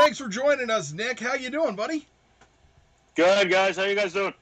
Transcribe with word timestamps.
Thanks 0.00 0.16
for 0.16 0.28
joining 0.28 0.70
us, 0.70 0.94
Nick. 0.94 1.20
How 1.20 1.34
you 1.34 1.50
doing, 1.50 1.76
buddy? 1.76 2.06
Good 3.16 3.50
guys. 3.50 3.76
How 3.76 3.84
you 3.84 3.94
guys 3.94 4.14
doing? 4.14 4.32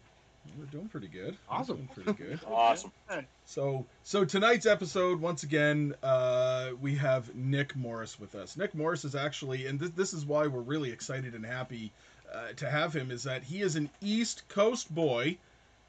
We're 0.57 0.67
doing 0.67 0.89
pretty 0.89 1.09
good. 1.09 1.37
Awesome. 1.51 1.77
Doing 1.77 1.89
pretty 1.89 2.13
good. 2.13 2.41
Awesome. 2.49 2.93
So, 3.45 3.85
so 4.05 4.25
tonight's 4.25 4.67
episode, 4.67 5.21
once 5.21 5.43
again, 5.43 5.97
uh, 6.01 6.71
we 6.81 6.95
have 6.95 7.35
Nick 7.35 7.75
Morris 7.75 8.21
with 8.21 8.37
us. 8.37 8.57
Nick 8.57 8.73
Morris 8.73 9.05
is 9.05 9.17
actually, 9.17 9.67
and 9.67 9.81
this, 9.81 9.91
this 9.91 10.13
is 10.13 10.25
why 10.25 10.47
we're 10.47 10.61
really 10.61 10.93
excited 10.93 11.35
and 11.35 11.45
happy 11.45 11.91
uh, 12.33 12.53
to 12.55 12.71
have 12.71 12.95
him, 12.95 13.11
is 13.11 13.25
that 13.25 13.43
he 13.43 13.61
is 13.61 13.75
an 13.75 13.91
East 14.01 14.49
Coast 14.49 14.95
boy, 14.95 15.37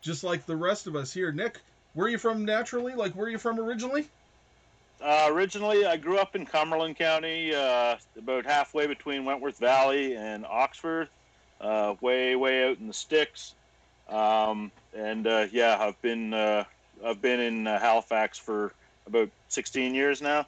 just 0.02 0.24
like 0.24 0.48
the 0.48 0.56
rest 0.56 0.88
of 0.88 0.96
us 0.96 1.14
here. 1.14 1.32
Nick, 1.32 1.60
where 1.94 2.08
are 2.08 2.10
you 2.10 2.18
from 2.18 2.44
naturally? 2.44 2.96
Like, 2.96 3.14
where 3.14 3.28
are 3.28 3.30
you 3.30 3.38
from 3.38 3.60
originally? 3.60 4.10
Uh, 5.02 5.28
originally, 5.30 5.86
I 5.86 5.96
grew 5.98 6.18
up 6.18 6.36
in 6.36 6.46
Cumberland 6.46 6.98
County, 6.98 7.56
uh, 7.56 7.96
about 8.18 8.46
halfway 8.46 8.86
between 8.86 9.24
Wentworth 9.24 9.58
Valley 9.58 10.16
and 10.16 10.46
Oxford, 10.46 11.08
uh, 11.62 11.96
way 12.02 12.36
way 12.36 12.70
out 12.70 12.80
in 12.80 12.88
the 12.88 12.94
sticks. 12.94 13.54
Um, 14.10 14.72
and 14.96 15.26
uh, 15.26 15.48
yeah, 15.52 15.78
I've 15.80 16.02
been 16.02 16.34
uh, 16.34 16.66
I've 17.06 17.22
been 17.22 17.40
in 17.40 17.68
uh, 17.68 17.80
Halifax 17.80 18.38
for 18.38 18.74
about 19.08 19.30
16 19.48 19.96
years 19.96 20.22
now. 20.22 20.46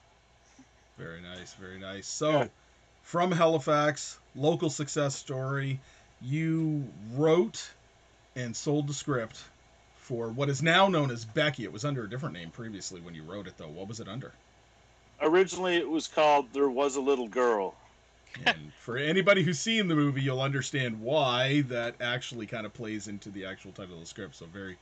Very 0.97 1.21
nice, 1.21 1.53
very 1.53 1.79
nice. 1.79 2.07
So, 2.07 2.49
from 3.03 3.31
Halifax, 3.31 4.19
local 4.35 4.69
success 4.69 5.15
story. 5.15 5.79
You 6.23 6.87
wrote 7.13 7.67
and 8.35 8.55
sold 8.55 8.87
the 8.87 8.93
script 8.93 9.41
for 10.01 10.29
what 10.29 10.49
is 10.49 10.61
now 10.61 10.89
known 10.89 11.11
as 11.11 11.23
Becky. 11.23 11.63
It 11.63 11.71
was 11.71 11.85
under 11.85 12.03
a 12.03 12.09
different 12.09 12.33
name 12.33 12.49
previously 12.49 12.99
when 12.99 13.15
you 13.15 13.23
wrote 13.23 13.47
it, 13.47 13.53
though. 13.57 13.69
What 13.69 13.87
was 13.87 13.99
it 13.99 14.07
under? 14.07 14.33
Originally, 15.21 15.77
it 15.77 15.89
was 15.89 16.07
called 16.07 16.51
"There 16.51 16.69
Was 16.69 16.95
a 16.95 17.01
Little 17.01 17.27
Girl." 17.27 17.75
and 18.45 18.73
for 18.79 18.97
anybody 18.97 19.43
who's 19.43 19.59
seen 19.59 19.87
the 19.87 19.95
movie, 19.95 20.21
you'll 20.21 20.41
understand 20.41 20.99
why 20.99 21.61
that 21.63 21.95
actually 22.01 22.47
kind 22.47 22.65
of 22.65 22.73
plays 22.73 23.07
into 23.07 23.29
the 23.29 23.45
actual 23.45 23.71
title 23.71 23.95
of 23.95 23.99
the 23.99 24.05
script. 24.05 24.35
So 24.35 24.47
very, 24.47 24.77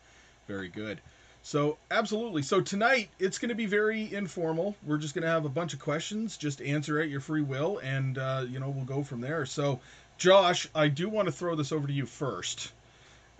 very 0.48 0.70
good. 0.70 1.02
So 1.42 1.78
absolutely. 1.92 2.42
So 2.44 2.62
tonight 2.62 3.10
it's 3.20 3.38
going 3.38 3.50
to 3.50 3.56
be 3.56 3.66
very 3.66 4.14
informal. 4.14 4.76
We're 4.86 4.98
just 4.98 5.14
going 5.14 5.24
to 5.24 5.30
have 5.30 5.46
a 5.46 5.50
bunch 5.50 5.74
of 5.74 5.80
questions. 5.80 6.38
Just 6.38 6.62
answer 6.62 7.00
at 7.00 7.10
your 7.10 7.22
free 7.22 7.42
will, 7.42 7.80
and 7.80 8.18
uh, 8.18 8.46
you 8.50 8.60
know 8.60 8.70
we'll 8.70 8.86
go 8.86 9.04
from 9.04 9.22
there. 9.22 9.46
So, 9.46 9.80
Josh, 10.18 10.68
I 10.76 10.88
do 10.88 11.10
want 11.10 11.28
to 11.28 11.32
throw 11.32 11.56
this 11.56 11.72
over 11.72 11.88
to 11.88 11.94
you 11.94 12.06
first, 12.06 12.72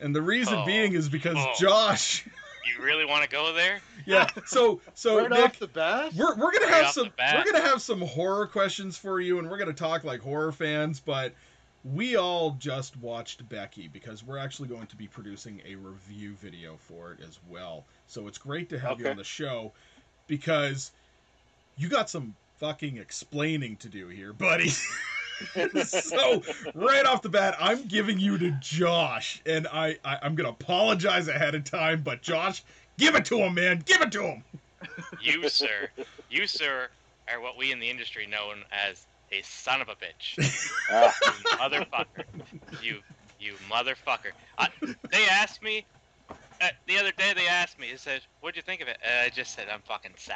and 0.02 0.16
the 0.16 0.22
reason 0.22 0.56
Oh. 0.56 0.66
being 0.66 0.94
is 0.94 1.10
because 1.10 1.36
Oh. 1.38 1.54
Josh. 1.60 2.26
You 2.78 2.84
really 2.86 3.06
want 3.06 3.24
to 3.24 3.30
go 3.30 3.52
there? 3.52 3.80
Yeah. 4.06 4.28
So 4.46 4.80
so 4.94 5.18
right 5.22 5.30
Nick, 5.32 5.44
off 5.44 5.60
the 5.60 5.68
bat. 5.68 6.14
we're, 6.14 6.36
we're 6.36 6.52
gonna 6.52 6.68
Right 6.68 6.84
have 6.84 6.92
some 6.94 7.10
we're 7.18 7.44
gonna 7.44 7.66
have 7.66 7.82
some 7.82 8.00
horror 8.02 8.46
questions 8.46 8.96
for 8.96 9.20
you, 9.20 9.40
and 9.40 9.50
we're 9.50 9.58
gonna 9.58 9.74
talk 9.74 10.04
like 10.04 10.20
horror 10.22 10.52
fans. 10.52 11.00
But 11.00 11.34
we 11.84 12.16
all 12.16 12.52
just 12.60 12.96
watched 12.98 13.48
Becky 13.50 13.88
because 13.88 14.24
we're 14.24 14.38
actually 14.38 14.68
going 14.68 14.86
to 14.88 14.96
be 14.96 15.08
producing 15.08 15.62
a 15.68 15.76
review 15.76 16.36
video 16.42 16.78
for 16.88 17.14
it 17.14 17.20
as 17.28 17.40
well. 17.50 17.86
So 18.08 18.28
it's 18.28 18.38
great 18.38 18.70
to 18.70 18.78
have 18.80 19.00
you 19.00 19.08
on 19.08 19.18
the 19.18 19.24
show 19.24 19.72
because 20.28 20.92
you 21.76 21.90
got 21.90 22.08
some 22.08 22.36
fucking 22.60 22.98
explaining 22.98 23.78
to 23.78 23.90
do 23.90 24.10
here, 24.10 24.34
buddy. 24.34 24.70
so 25.86 26.44
right 26.74 27.06
off 27.06 27.22
the 27.22 27.30
bat, 27.30 27.56
I'm 27.60 27.88
giving 27.88 28.20
you 28.20 28.38
to 28.38 28.52
Josh, 28.60 29.42
and 29.46 29.68
I, 29.68 29.98
I 30.04 30.20
I'm 30.22 30.36
gonna 30.36 30.50
apologize 30.50 31.28
ahead 31.28 31.56
of 31.56 31.64
time, 31.64 32.02
but 32.04 32.22
Josh, 32.22 32.64
give 32.98 33.16
it 33.16 33.26
to 33.26 33.38
him, 33.40 33.54
man, 33.54 33.82
give 33.86 34.02
it 34.02 34.12
to 34.14 34.24
him. 34.24 34.44
You, 35.22 35.50
sir. 35.50 35.90
You, 36.30 36.48
sir, 36.48 36.90
are 37.32 37.42
what 37.42 37.58
we 37.58 37.72
in 37.72 37.80
the 37.80 37.90
industry 37.90 38.28
know 38.28 38.54
as 38.72 39.06
a 39.32 39.42
son 39.44 39.82
of 39.82 39.90
a 39.90 39.96
bitch. 39.96 40.38
Ah, 40.92 41.14
You 41.26 41.58
motherfucker. 41.58 42.24
You, 42.82 43.00
you 43.40 43.54
motherfucker. 43.70 44.32
I, 44.58 44.70
they 45.12 45.26
asked 45.30 45.62
me, 45.62 45.86
uh, 46.62 46.70
the 46.88 46.98
other 46.98 47.12
day 47.18 47.34
they 47.36 47.48
asked 47.48 47.80
me, 47.80 47.92
they 47.92 47.98
said, 47.98 48.22
what'd 48.42 48.56
you 48.56 48.64
think 48.64 48.82
of 48.82 48.88
it? 48.88 48.98
Uh, 49.06 49.26
I 49.26 49.30
just 49.30 49.54
said, 49.54 49.68
I'm 49.70 49.82
fucking 49.82 50.16
sour. 50.18 50.36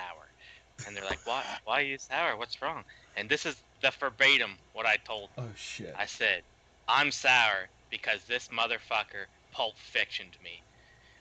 And 0.88 0.96
they're 0.96 1.06
like, 1.06 1.20
why, 1.26 1.44
why 1.66 1.80
are 1.80 1.84
you 1.84 1.98
sour? 1.98 2.38
What's 2.38 2.62
wrong? 2.62 2.84
And 3.16 3.30
this 3.30 3.46
is 3.46 3.64
the 3.84 3.92
verbatim 4.00 4.58
what 4.74 4.88
I 4.88 4.98
told 4.98 5.30
Oh 5.38 5.50
shit. 5.56 5.94
I 5.98 6.06
said, 6.08 6.42
I'm 6.88 7.12
sour 7.12 7.70
because 7.92 8.26
this 8.26 8.48
motherfucker 8.48 9.26
pulp 9.52 9.78
fictioned 9.78 10.38
me. 10.42 10.64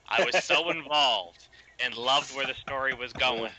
I 0.08 0.24
was 0.24 0.36
so 0.36 0.70
involved 0.78 1.48
and 1.84 1.94
loved 1.96 2.34
where 2.34 2.46
the 2.46 2.54
story 2.54 2.94
was 2.94 3.12
going. 3.12 3.52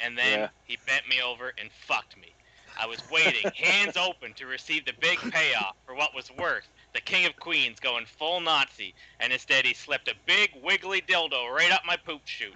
And 0.00 0.16
then 0.18 0.40
Yeah. 0.40 0.48
he 0.64 0.78
bent 0.86 1.08
me 1.08 1.20
over 1.22 1.52
and 1.58 1.70
fucked 1.72 2.16
me. 2.16 2.34
I 2.78 2.86
was 2.86 3.02
waiting, 3.10 3.50
hands 3.54 3.96
open, 3.96 4.34
to 4.34 4.46
receive 4.46 4.84
the 4.84 4.94
big 5.00 5.18
payoff 5.30 5.76
for 5.86 5.94
what 5.94 6.14
was 6.14 6.30
worth. 6.30 6.68
The 6.94 7.00
King 7.00 7.26
of 7.26 7.36
Queens 7.36 7.80
going 7.80 8.06
full 8.06 8.40
Nazi, 8.40 8.94
and 9.20 9.32
instead 9.32 9.64
he 9.66 9.74
slipped 9.74 10.08
a 10.08 10.14
big 10.26 10.50
wiggly 10.62 11.00
dildo 11.02 11.50
right 11.50 11.72
up 11.72 11.82
my 11.86 11.96
poop 11.96 12.22
chute. 12.26 12.54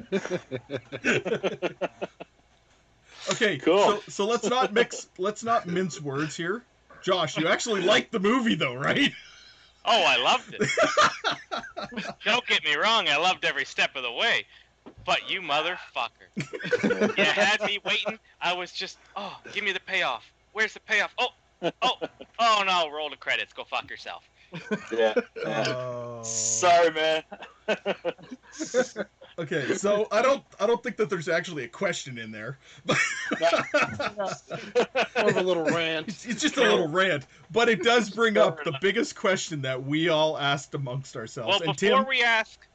Okay, 3.30 3.58
Cool. 3.58 3.78
so 3.78 4.02
so 4.08 4.26
let's 4.26 4.48
not 4.48 4.72
mix 4.72 5.08
let's 5.18 5.42
not 5.44 5.66
mince 5.66 6.00
words 6.00 6.36
here. 6.36 6.62
Josh, 7.02 7.36
you 7.38 7.46
actually 7.48 7.82
liked 7.82 8.10
the 8.12 8.18
movie 8.20 8.54
though, 8.54 8.74
right? 8.74 9.12
Oh, 9.84 10.04
I 10.06 10.16
loved 10.22 10.54
it. 10.58 10.68
Don't 12.24 12.46
get 12.46 12.64
me 12.64 12.74
wrong, 12.76 13.08
I 13.08 13.16
loved 13.16 13.44
every 13.44 13.64
step 13.64 13.96
of 13.96 14.02
the 14.02 14.12
way. 14.12 14.44
But 15.04 15.30
you 15.30 15.40
motherfucker. 15.40 17.16
you 17.16 17.24
had 17.24 17.60
me 17.62 17.78
waiting. 17.84 18.18
I 18.40 18.52
was 18.52 18.72
just, 18.72 18.98
oh, 19.16 19.38
give 19.52 19.64
me 19.64 19.72
the 19.72 19.80
payoff. 19.80 20.24
Where's 20.52 20.74
the 20.74 20.80
payoff? 20.80 21.14
Oh, 21.18 21.28
oh, 21.82 21.92
oh 22.38 22.64
no, 22.66 22.90
roll 22.94 23.08
the 23.10 23.16
credits. 23.16 23.52
Go 23.52 23.64
fuck 23.64 23.88
yourself. 23.90 24.28
yeah. 24.92 25.14
yeah. 25.44 25.64
Oh. 25.76 26.22
Sorry, 26.22 26.90
man. 26.90 27.22
Okay, 29.38 29.74
so 29.74 30.08
I 30.10 30.20
don't 30.20 30.42
I 30.58 30.66
don't 30.66 30.82
think 30.82 30.96
that 30.96 31.08
there's 31.08 31.28
actually 31.28 31.64
a 31.64 31.68
question 31.68 32.18
in 32.18 32.32
there. 32.32 32.58
But 32.84 32.98
More 35.16 35.28
of 35.28 35.36
a 35.36 35.42
little 35.42 35.64
rant. 35.64 36.08
it's, 36.08 36.26
it's 36.26 36.42
just 36.42 36.56
a 36.56 36.62
little 36.62 36.88
rant, 36.88 37.26
but 37.52 37.68
it 37.68 37.84
does 37.84 38.10
bring 38.10 38.36
up 38.36 38.64
the 38.64 38.76
biggest 38.80 39.14
question 39.14 39.62
that 39.62 39.84
we 39.84 40.08
all 40.08 40.36
asked 40.36 40.74
amongst 40.74 41.16
ourselves. 41.16 41.60
Well, 41.60 41.70
and 41.70 41.78
before 41.78 41.98
Tim, 41.98 42.08
we 42.08 42.22
ask, 42.22 42.66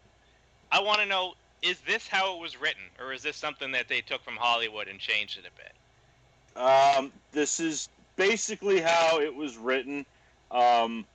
I 0.72 0.82
want 0.82 1.00
to 1.02 1.06
know: 1.06 1.34
is 1.62 1.80
this 1.82 2.08
how 2.08 2.36
it 2.36 2.42
was 2.42 2.60
written, 2.60 2.84
or 3.00 3.12
is 3.12 3.22
this 3.22 3.36
something 3.36 3.72
that 3.74 3.90
they 3.90 4.00
took 4.00 4.24
from 4.24 4.38
Hollywood 4.38 4.88
and 4.88 5.00
changed 5.00 5.38
it 5.40 5.46
a 5.46 5.52
bit? 5.58 6.62
Um, 6.62 7.12
this 7.32 7.60
is 7.60 7.90
basically 8.16 8.80
how 8.80 9.20
it 9.20 9.34
was 9.34 9.58
written. 9.58 10.06
Um, 10.52 11.06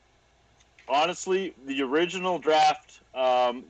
honestly, 0.88 1.54
the 1.66 1.82
original 1.82 2.38
draft, 2.38 3.00
um, 3.14 3.64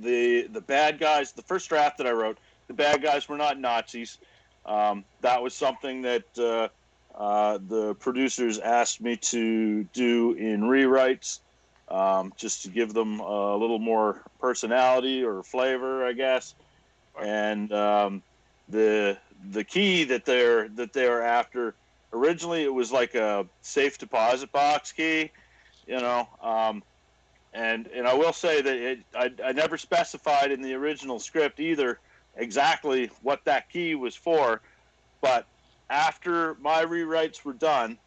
the 0.00 0.48
the 0.48 0.60
bad 0.60 0.98
guys, 0.98 1.32
the 1.32 1.42
first 1.42 1.68
draft 1.68 1.98
that 1.98 2.06
I 2.06 2.12
wrote, 2.12 2.38
the 2.68 2.74
bad 2.74 3.02
guys 3.02 3.28
were 3.28 3.36
not 3.36 3.58
Nazis. 3.58 4.18
Um, 4.64 5.04
that 5.20 5.42
was 5.42 5.54
something 5.54 6.02
that 6.02 6.24
uh, 6.38 6.68
uh, 7.16 7.58
the 7.68 7.94
producers 7.94 8.58
asked 8.58 9.00
me 9.00 9.16
to 9.16 9.84
do 9.84 10.32
in 10.32 10.62
rewrites, 10.62 11.40
um, 11.88 12.32
just 12.36 12.62
to 12.62 12.68
give 12.68 12.92
them 12.92 13.20
a 13.20 13.56
little 13.56 13.78
more 13.78 14.22
personality 14.40 15.24
or 15.24 15.42
flavor, 15.42 16.04
I 16.04 16.12
guess. 16.12 16.54
And 17.22 17.72
um, 17.72 18.22
the 18.68 19.16
the 19.50 19.64
key 19.64 20.04
that 20.04 20.24
they're 20.24 20.68
that 20.70 20.92
they're 20.92 21.22
after 21.22 21.74
originally 22.12 22.64
it 22.64 22.72
was 22.72 22.90
like 22.90 23.14
a 23.14 23.46
safe 23.62 23.98
deposit 23.98 24.50
box 24.52 24.92
key 24.92 25.30
you 25.86 26.00
know 26.00 26.28
um, 26.42 26.82
and 27.56 27.88
and 27.88 28.06
i 28.06 28.14
will 28.14 28.32
say 28.32 28.60
that 28.60 28.76
it 28.76 28.98
I, 29.14 29.32
I 29.44 29.52
never 29.52 29.76
specified 29.78 30.52
in 30.52 30.60
the 30.62 30.74
original 30.74 31.18
script 31.18 31.58
either 31.58 31.98
exactly 32.36 33.10
what 33.22 33.44
that 33.46 33.70
key 33.70 33.94
was 33.94 34.14
for 34.14 34.60
but 35.22 35.46
after 35.88 36.54
my 36.60 36.84
rewrites 36.84 37.44
were 37.44 37.54
done 37.54 37.98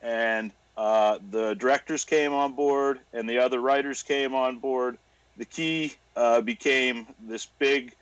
and 0.00 0.52
uh, 0.76 1.18
the 1.30 1.54
directors 1.54 2.04
came 2.04 2.32
on 2.32 2.52
board 2.52 3.00
and 3.12 3.28
the 3.28 3.38
other 3.38 3.60
writers 3.60 4.02
came 4.02 4.34
on 4.34 4.58
board 4.58 4.96
the 5.36 5.44
key 5.44 5.92
uh, 6.16 6.40
became 6.40 7.06
this 7.26 7.46
big 7.58 7.94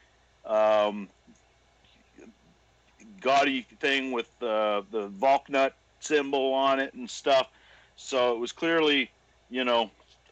um, 0.45 1.09
gaudy 3.21 3.67
thing 3.81 4.13
with 4.13 4.29
uh, 4.43 4.83
the 4.91 5.09
Valknut 5.21 5.73
symbol 6.01 6.53
on 6.53 6.81
it 6.81 6.93
and 6.95 7.09
stuff. 7.09 7.49
So 7.97 8.35
it 8.35 8.39
was 8.39 8.53
clearly, 8.53 9.11
you 9.51 9.65
know, 9.65 9.91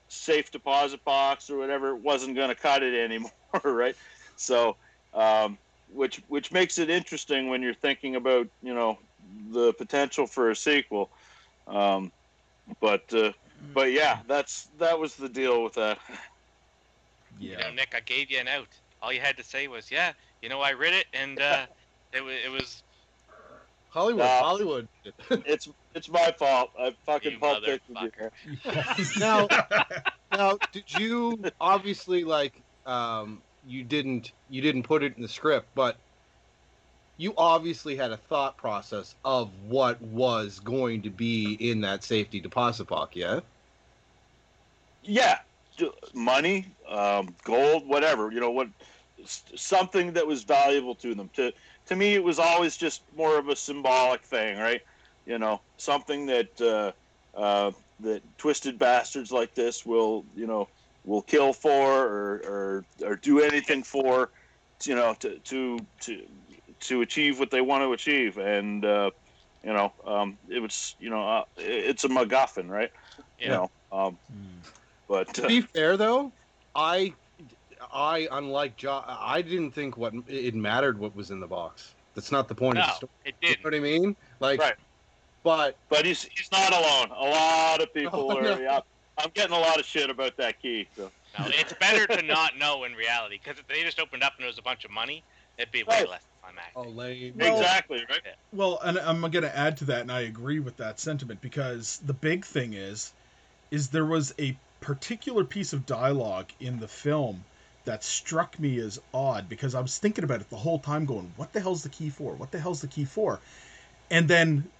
safe 0.09 0.51
deposit 0.51 1.05
box 1.05 1.51
or 1.51 1.59
whatever. 1.59 1.91
It 1.91 2.03
wasn't 2.03 2.35
going 2.37 2.49
to 2.49 2.55
cut 2.55 2.83
it 2.83 2.95
anymore, 3.05 3.33
right? 3.65 3.97
So, 4.37 4.77
um, 5.15 5.59
which 5.93 6.23
which 6.29 6.53
makes 6.53 6.79
it 6.79 6.91
interesting 6.91 7.49
when 7.49 7.63
you're 7.63 7.75
thinking 7.75 8.17
about, 8.17 8.47
you 8.63 8.75
know, 8.75 8.99
the 9.51 9.73
potential 9.75 10.27
for 10.27 10.51
a 10.51 10.57
sequel. 10.57 11.11
Um, 11.67 12.13
but 12.81 13.13
uh, 13.15 13.33
but 13.75 13.93
yeah, 13.93 14.21
that's 14.27 14.69
that 14.79 14.99
was 14.99 15.15
the 15.17 15.29
deal 15.29 15.63
with 15.63 15.75
that. 15.75 15.99
You 17.41 17.53
know, 17.53 17.69
yeah, 17.69 17.71
Nick, 17.71 17.95
I 17.95 18.01
gave 18.01 18.33
you 18.33 18.39
an 18.39 18.49
out. 18.49 18.67
All 19.01 19.13
you 19.13 19.21
had 19.21 19.37
to 19.37 19.45
say 19.45 19.69
was, 19.69 19.93
"Yeah, 19.93 20.13
you 20.43 20.49
know, 20.49 20.61
I 20.61 20.73
read 20.73 20.93
it, 20.93 21.07
and 21.13 21.41
uh, 21.41 21.67
it 22.13 22.25
was 22.25 22.35
it 22.45 22.51
was 22.51 22.83
Hollywood, 23.91 24.25
No. 24.25 24.27
Hollywood. 24.43 24.89
It's 25.31 25.69
it's 25.95 26.09
my 26.09 26.33
fault. 26.39 26.71
I 26.79 26.95
fucking 27.07 27.33
You 27.33 27.39
Pulp 27.39 27.65
Fiction. 27.65 27.95
motherfucker. 27.95 29.19
Now- 29.19 29.49
now, 30.33 30.59
did 30.73 30.85
you 30.99 31.43
obviously 31.61 32.25
like 32.25 32.61
um, 32.87 33.41
you 33.67 33.85
didn't 33.85 34.33
you 34.51 34.61
didn't 34.63 34.83
put 34.85 35.03
it 35.03 35.17
in 35.17 35.23
the 35.23 35.29
script, 35.29 35.69
but 35.75 35.97
you 37.17 37.35
obviously 37.37 37.97
had 37.97 38.13
a 38.13 38.17
thought 38.17 38.57
process 38.57 39.15
of 39.25 39.51
what 39.67 40.01
was 40.03 40.61
going 40.61 41.03
to 41.03 41.11
be 41.11 41.55
in 41.55 41.81
that 41.81 42.05
safety 42.05 42.39
deposit 42.41 42.87
box, 42.87 43.17
yeah? 43.17 43.41
Yeah, 45.03 45.39
money, 46.15 46.67
um, 46.89 47.35
gold, 47.43 47.89
whatever. 47.89 48.31
You 48.31 48.39
know 48.41 48.51
what? 48.51 48.69
Something 49.25 50.13
that 50.13 50.27
was 50.27 50.45
valuable 50.45 50.95
to 50.97 51.15
them. 51.15 51.29
To 51.35 51.53
to 51.89 51.97
me, 51.97 52.15
it 52.15 52.25
was 52.25 52.39
always 52.39 52.77
just 52.77 53.05
more 53.13 53.39
of 53.39 53.49
a 53.49 53.57
symbolic 53.57 54.25
thing, 54.25 54.59
right? 54.59 54.83
You 55.27 55.39
know, 55.39 55.63
something 55.79 56.27
that 56.27 56.61
uh, 56.61 56.93
uh, 57.39 57.73
that 58.01 58.23
twisted 58.39 58.79
bastards 58.79 59.33
like 59.33 59.55
this 59.55 59.85
will, 59.85 60.27
you 60.35 60.47
know, 60.47 60.69
will 61.05 61.23
kill 61.23 61.53
for 61.53 62.07
or 62.07 62.35
or, 62.47 62.87
or 63.03 63.17
do 63.17 63.41
anything 63.41 63.83
for, 63.85 64.33
you 64.85 64.95
know, 64.95 65.15
to 65.15 65.41
to 65.41 65.79
to 66.03 66.29
to 66.81 67.03
achieve 67.03 67.39
what 67.39 67.51
they 67.51 67.61
want 67.61 67.83
to 67.83 67.93
achieve. 67.93 68.39
And 68.39 68.85
uh, 68.85 69.11
you 69.63 69.73
know, 69.73 69.93
um, 70.05 70.39
it 70.49 70.61
was, 70.61 70.97
you 70.99 71.11
know, 71.11 71.29
uh, 71.29 71.45
it's 71.57 72.05
a 72.05 72.09
MacGuffin, 72.09 72.71
right? 72.71 72.91
You 73.39 73.49
know, 73.49 73.73
um, 73.91 74.19
Hmm. 74.31 74.61
but 75.09 75.39
To 75.39 75.43
uh, 75.43 75.47
be 75.47 75.61
fair, 75.63 75.97
though, 75.97 76.35
I, 76.75 77.15
I 77.93 78.29
unlike 78.33 78.77
jo- 78.77 79.05
I 79.07 79.43
didn't 79.43 79.73
think 79.73 79.97
what 79.97 80.13
it 80.29 80.55
mattered 80.55 80.99
what 80.99 81.15
was 81.17 81.31
in 81.31 81.41
the 81.41 81.47
box. 81.47 81.95
That's 82.15 82.33
not 82.33 82.49
the 82.49 82.55
point 82.55 82.79
of 82.79 82.87
the 82.87 82.93
story. 82.95 83.11
it 83.25 83.35
You 83.43 83.49
did. 83.49 83.59
know 83.59 83.63
what 83.65 83.75
I 83.75 83.81
mean? 83.81 84.17
Like, 84.41 84.61
Right. 84.61 84.75
but 85.43 85.77
But 85.89 86.05
he's 86.05 86.23
he's 86.25 86.51
not 86.53 86.73
alone. 86.73 87.11
A 87.17 87.25
lot 87.31 87.81
of 87.83 87.93
people 87.95 88.21
Oh, 88.33 88.37
are. 88.39 88.43
no. 88.43 88.59
Yeah, 88.59 88.81
I'm 89.19 89.31
getting 89.35 89.55
a 89.55 89.59
lot 89.61 89.79
of 89.79 89.85
shit 89.87 90.11
about 90.11 90.37
that 90.39 90.61
key. 90.61 90.89
So. 90.97 91.11
No, 91.39 91.47
it's 91.49 91.73
better 91.75 92.07
to 92.07 92.23
not 92.23 92.57
know 92.59 92.85
in 92.85 92.95
reality 92.95 93.39
because 93.43 93.59
if 93.61 93.67
they 93.69 93.83
just 93.83 94.01
opened 94.01 94.23
up 94.23 94.33
and 94.37 94.43
there 94.43 94.49
was 94.49 94.59
a 94.59 94.63
bunch 94.63 94.85
of 94.85 94.91
money, 94.91 95.23
it'd 95.59 95.71
be 95.71 95.83
way 95.85 96.01
Right. 96.01 96.09
less 96.09 96.23
climactic. 96.43 96.73
oh, 96.77 96.83
lame. 96.83 97.35
Well- 97.37 97.59
exactly 97.61 98.05
right. 98.09 98.21
Well, 98.53 98.81
and 98.83 98.99
I'm 98.99 99.21
going 99.21 99.43
to 99.43 99.57
add 99.57 99.77
to 99.79 99.85
that, 99.87 100.01
and 100.01 100.11
I 100.11 100.23
agree 100.23 100.59
with 100.61 100.77
that 100.79 100.99
sentiment 100.99 101.41
because 101.41 101.99
the 102.07 102.15
big 102.15 102.45
thing 102.45 102.73
is, 102.73 103.13
is 103.71 103.89
there 103.91 104.07
was 104.07 104.35
a 104.41 104.57
particular 104.81 105.45
piece 105.45 105.73
of 105.73 105.85
dialogue 105.87 106.49
in 106.61 106.81
the 106.81 106.89
film 106.89 107.45
that 107.89 108.05
struck 108.05 108.59
me 108.59 108.79
as 108.81 108.99
odd 109.15 109.49
because 109.49 109.75
I 109.75 109.81
was 109.81 109.97
thinking 109.97 110.23
about 110.23 110.43
it 110.43 110.51
the 110.51 110.57
whole 110.57 110.79
time, 110.79 111.07
going, 111.07 111.33
"What 111.37 111.55
the 111.55 111.61
hell's 111.61 111.83
the 111.83 111.89
key 111.89 112.11
for? 112.11 112.37
What 112.37 112.53
the 112.53 112.61
hell's 112.61 112.83
the 112.83 112.87
key 112.89 113.07
for?" 113.07 113.41
And 114.11 114.29
then, 114.29 114.71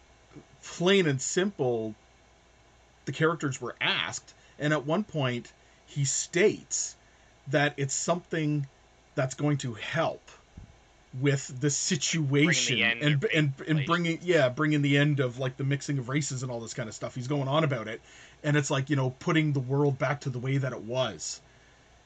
plain 0.63 1.07
and 1.07 1.21
simple, 1.21 1.95
the 3.07 3.13
characters 3.13 3.63
were 3.63 3.77
asked, 3.81 4.35
and 4.59 4.75
at 4.75 4.85
one 4.85 5.05
point, 5.05 5.55
he 5.87 6.05
states 6.05 6.97
that 7.47 7.75
it's 7.79 7.95
something 7.95 8.67
that's 9.15 9.35
going 9.35 9.57
to 9.59 9.73
help 9.73 10.31
with 11.15 11.59
the 11.63 11.71
situation 11.71 12.79
end 12.83 13.03
and 13.03 13.25
and 13.35 13.55
and 13.67 13.87
bringing 13.87 14.19
yeah 14.21 14.51
bringing 14.51 14.83
the 14.83 14.99
end 14.99 15.21
of 15.21 15.39
like 15.39 15.57
the 15.57 15.65
mixing 15.65 15.99
of 15.99 16.11
races 16.11 16.43
and 16.43 16.53
all 16.53 16.61
this 16.61 16.75
kind 16.75 16.87
of 16.87 16.95
stuff 16.95 17.15
he's 17.15 17.27
going 17.27 17.49
on 17.49 17.65
about 17.65 17.89
it 17.89 18.03
and 18.45 18.59
it's 18.59 18.71
like 18.71 18.91
you 18.91 18.97
know 18.97 19.09
putting 19.09 19.55
the 19.55 19.61
world 19.61 19.97
back 19.99 20.21
to 20.21 20.29
the 20.29 20.39
way 20.39 20.59
that 20.59 20.75
it 20.75 20.83
was 20.83 21.41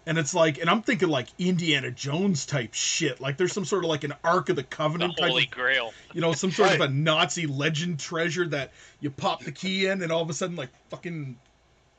and 0.06 0.18
it's 0.18 0.34
like 0.34 0.58
and 0.58 0.68
i'm 0.68 0.82
thinking 0.82 1.08
like 1.08 1.28
indiana 1.38 1.90
jones 1.90 2.44
type 2.46 2.74
shit 2.74 3.20
like 3.20 3.36
there's 3.36 3.52
some 3.52 3.64
sort 3.64 3.84
of 3.84 3.90
like 3.90 4.04
an 4.04 4.14
ark 4.24 4.48
of 4.48 4.56
the 4.56 4.62
The 4.62 4.68
covenant 4.68 5.16
type 5.16 5.30
Holy 5.30 5.44
of 5.44 5.50
Grail. 5.50 5.92
you 6.12 6.20
know 6.20 6.32
some 6.32 6.50
sort 6.50 6.72
of 6.72 6.80
a 6.80 6.88
nazi 6.88 7.46
legend 7.46 7.98
treasure 8.00 8.46
that 8.48 8.72
you 9.00 9.10
pop 9.10 9.42
the 9.42 9.52
key 9.52 9.86
in 9.86 10.02
and 10.02 10.10
all 10.12 10.22
of 10.22 10.30
a 10.30 10.34
sudden 10.34 10.56
like 10.56 10.70
fucking 10.90 11.36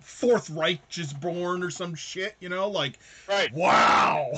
fourth 0.02 0.50
reich 0.50 0.82
is 0.98 1.14
born 1.14 1.64
or 1.64 1.70
some 1.70 1.96
shit 1.96 2.36
you 2.40 2.50
know 2.50 2.68
like 2.70 3.00
Right. 3.28 3.54
wow 3.54 4.32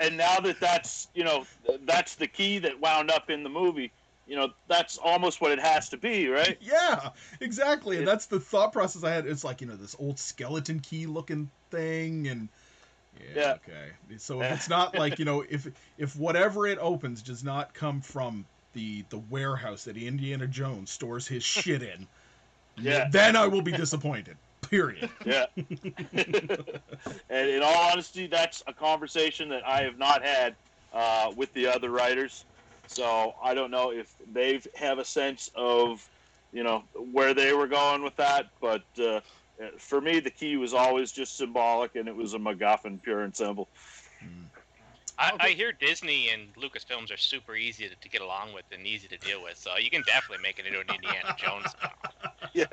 And 0.00 0.16
now 0.16 0.40
that 0.40 0.60
that's 0.60 1.08
you 1.14 1.24
know 1.24 1.46
that's 1.84 2.14
the 2.16 2.26
key 2.26 2.58
that 2.58 2.78
wound 2.80 3.10
up 3.10 3.30
in 3.30 3.42
the 3.42 3.48
movie. 3.48 3.92
You 4.30 4.36
know 4.36 4.52
that's 4.68 4.96
almost 4.96 5.40
what 5.40 5.50
it 5.50 5.58
has 5.58 5.88
to 5.88 5.96
be, 5.96 6.28
right? 6.28 6.56
Yeah, 6.62 7.08
exactly. 7.40 7.98
And 7.98 8.06
that's 8.06 8.26
the 8.26 8.38
thought 8.38 8.72
process 8.72 9.02
I 9.02 9.10
had. 9.10 9.26
It's 9.26 9.42
like, 9.42 9.60
you 9.60 9.66
know, 9.66 9.74
this 9.74 9.96
old 9.98 10.20
skeleton 10.20 10.78
key 10.78 11.06
looking 11.06 11.50
thing 11.72 12.28
and 12.28 12.48
yeah, 13.18 13.26
Yeah. 13.34 13.52
okay. 13.54 13.88
So 14.18 14.40
if 14.40 14.52
it's 14.54 14.68
not 14.68 14.94
like, 14.94 15.18
you 15.18 15.24
know, 15.24 15.44
if 15.50 15.66
if 15.98 16.14
whatever 16.14 16.68
it 16.68 16.78
opens 16.78 17.22
does 17.22 17.42
not 17.42 17.74
come 17.74 18.00
from 18.00 18.44
the 18.72 19.04
the 19.08 19.18
warehouse 19.18 19.82
that 19.84 19.96
Indiana 19.96 20.46
Jones 20.46 20.92
stores 20.92 21.26
his 21.26 21.42
shit 21.56 21.82
in, 21.82 22.06
Yeah. 22.78 23.08
then 23.10 23.34
I 23.34 23.48
will 23.48 23.62
be 23.62 23.72
disappointed. 23.72 24.36
Period. 24.70 25.10
Yeah. 25.26 25.46
and 25.56 27.48
in 27.48 27.62
all 27.64 27.90
honesty, 27.90 28.28
that's 28.28 28.62
a 28.68 28.72
conversation 28.72 29.48
that 29.48 29.66
I 29.66 29.82
have 29.82 29.98
not 29.98 30.22
had 30.22 30.54
uh, 30.92 31.32
with 31.34 31.52
the 31.54 31.66
other 31.66 31.90
writers. 31.90 32.44
So 32.90 33.34
I 33.42 33.54
don't 33.54 33.70
know 33.70 33.92
if 33.92 34.12
they 34.32 34.60
have 34.74 34.98
a 34.98 35.04
sense 35.04 35.48
of, 35.54 36.04
you 36.52 36.64
know, 36.64 36.82
where 37.12 37.34
they 37.34 37.52
were 37.52 37.68
going 37.68 38.02
with 38.02 38.16
that. 38.16 38.46
But 38.60 38.82
uh, 39.00 39.20
for 39.78 40.00
me, 40.00 40.18
the 40.18 40.30
key 40.30 40.56
was 40.56 40.74
always 40.74 41.12
just 41.12 41.36
symbolic, 41.36 41.94
and 41.94 42.08
it 42.08 42.16
was 42.16 42.34
a 42.34 42.38
MacGuffin, 42.38 43.00
pure 43.00 43.20
and 43.20 43.34
simple. 43.34 43.68
I, 45.18 45.32
I 45.38 45.48
hear 45.50 45.70
Disney 45.70 46.30
and 46.30 46.52
Lucasfilms 46.54 47.12
are 47.12 47.16
super 47.16 47.54
easy 47.54 47.88
to, 47.88 47.94
to 47.94 48.08
get 48.08 48.22
along 48.22 48.54
with 48.54 48.64
and 48.72 48.84
easy 48.84 49.06
to 49.06 49.18
deal 49.18 49.40
with, 49.40 49.56
so 49.56 49.76
you 49.78 49.90
can 49.90 50.02
definitely 50.04 50.42
make 50.42 50.58
it 50.58 50.66
into 50.66 50.80
an 50.80 50.86
Indiana 50.92 51.36
Jones. 51.38 51.66
film. 51.78 51.92
Yeah. 52.52 52.66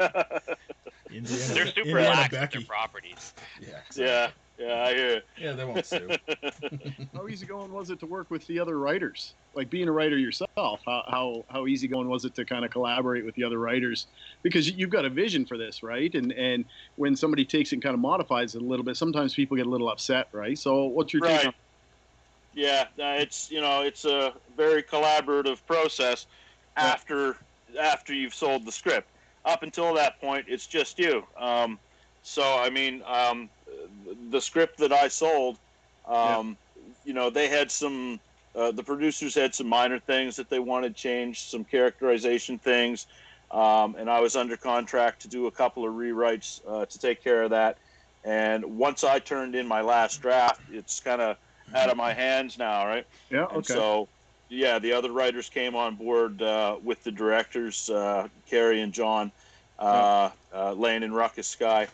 Indiana, 1.12 1.54
They're 1.54 1.68
super 1.68 1.81
Indiana 1.81 2.10
lax 2.10 2.31
with 2.31 2.42
Becky. 2.42 2.58
their 2.58 2.68
properties. 2.68 3.34
Yeah, 3.62 3.68
exactly. 3.86 4.06
Yeah. 4.06 4.30
Yeah, 4.57 4.83
I 4.83 4.94
hear 4.94 5.09
it. 5.09 5.25
Yeah, 5.38 5.54
they 5.54 5.65
won't 5.65 5.86
sue. 5.86 6.09
How 7.13 7.27
easygoing 7.27 7.71
was 7.71 7.92
it 7.92 8.00
to 8.00 8.07
work 8.07 8.31
with 8.31 8.48
the 8.48 8.59
other 8.59 8.80
writers? 8.80 9.36
Like 9.54 9.69
being 9.69 9.88
a 9.88 9.92
writer 9.92 10.18
yourself, 10.18 10.50
how 10.57 11.04
how, 11.07 11.45
how 11.50 11.68
easygoing 11.68 12.09
was 12.09 12.25
it 12.25 12.36
to 12.36 12.45
kind 12.45 12.65
of 12.65 12.71
collaborate 12.71 13.25
with 13.25 13.36
the 13.36 13.44
other 13.44 13.59
writers? 13.59 14.07
Because 14.44 14.69
you've 14.69 14.89
got 14.89 15.06
a 15.06 15.09
vision 15.09 15.45
for 15.45 15.57
this, 15.57 15.83
right? 15.83 16.13
And 16.15 16.31
and 16.33 16.65
when 16.95 17.15
somebody 17.15 17.45
takes 17.45 17.71
it 17.71 17.75
and 17.75 17.83
kind 17.83 17.94
of 17.94 18.00
modifies 18.00 18.56
it 18.56 18.62
a 18.62 18.65
little 18.65 18.86
bit, 18.86 18.98
sometimes 18.98 19.33
people 19.36 19.57
get 19.57 19.68
a 19.68 19.69
little 19.69 19.89
upset, 19.89 20.27
right? 20.33 20.57
So 20.57 20.86
what's 20.86 21.13
your 21.13 21.21
take 21.21 21.30
Right. 21.38 21.45
on 21.45 21.53
Yeah, 22.53 22.88
uh, 23.00 23.18
it's 23.19 23.50
you 23.51 23.62
know 23.62 23.83
it's 23.83 24.06
a 24.06 24.33
very 24.56 24.83
collaborative 24.83 25.65
process 25.65 26.25
after 26.75 27.38
after 27.80 28.13
you've 28.13 28.33
sold 28.33 28.65
the 28.65 28.71
script. 28.71 29.12
Up 29.45 29.63
until 29.63 29.94
that 29.95 30.19
point, 30.19 30.45
it's 30.50 30.68
just 30.68 31.00
you. 31.00 31.24
Um, 31.39 31.79
so 32.22 32.58
I 32.58 32.70
mean, 32.70 33.01
um, 33.05 33.50
the 34.29 34.41
script 34.41 34.77
that 34.79 34.91
I 34.91 35.07
sold, 35.07 35.57
um, 36.07 36.57
you 37.03 37.13
know, 37.13 37.29
they 37.29 37.48
had 37.48 37.72
some. 37.72 38.19
Uh, 38.55 38.72
the 38.72 38.81
producers 38.81 39.36
had 39.36 39.53
some 39.53 39.67
minor 39.67 40.00
things 40.00 40.36
that 40.36 40.50
they 40.50 40.57
wanted 40.57 40.96
changed, 40.96 41.50
some 41.50 41.63
characterization 41.63 42.57
things, 42.57 43.05
um, 43.51 43.96
and 44.00 44.10
I 44.10 44.19
was 44.19 44.36
under 44.36 44.57
contract 44.57 45.22
to 45.22 45.27
do 45.27 45.46
a 45.46 45.51
couple 45.51 45.86
of 45.88 45.93
rewrites 45.93 46.60
uh, 46.67 46.86
to 46.86 47.00
take 47.00 47.24
care 47.24 47.43
of 47.43 47.51
that. 47.51 47.77
And 48.24 48.65
once 48.65 49.03
I 49.03 49.19
turned 49.19 49.55
in 49.55 49.67
my 49.67 49.81
last 49.81 50.22
draft, 50.22 50.62
it's 50.72 51.00
kind 51.00 51.22
of 51.22 51.38
out 51.75 51.89
of 51.89 51.98
my 51.98 52.13
hands 52.13 52.57
now, 52.57 52.88
right? 52.88 53.05
Yeah, 53.29 53.46
And 53.51 53.57
okay. 53.60 53.74
so, 53.75 54.10
yeah, 54.50 54.79
the 54.79 54.93
other 54.93 55.12
writers 55.12 55.50
came 55.50 55.75
on 55.75 55.96
board 55.96 56.41
uh, 56.41 56.77
with 56.84 57.03
the 57.03 57.12
directors, 57.12 57.89
uh, 57.89 58.27
Cary 58.50 58.81
and 58.81 58.91
John, 58.91 59.31
uh, 59.79 60.31
uh, 60.53 60.74
Lane 60.74 61.03
and 61.03 61.15
Ruckus 61.15 61.48
Skye, 61.48 61.88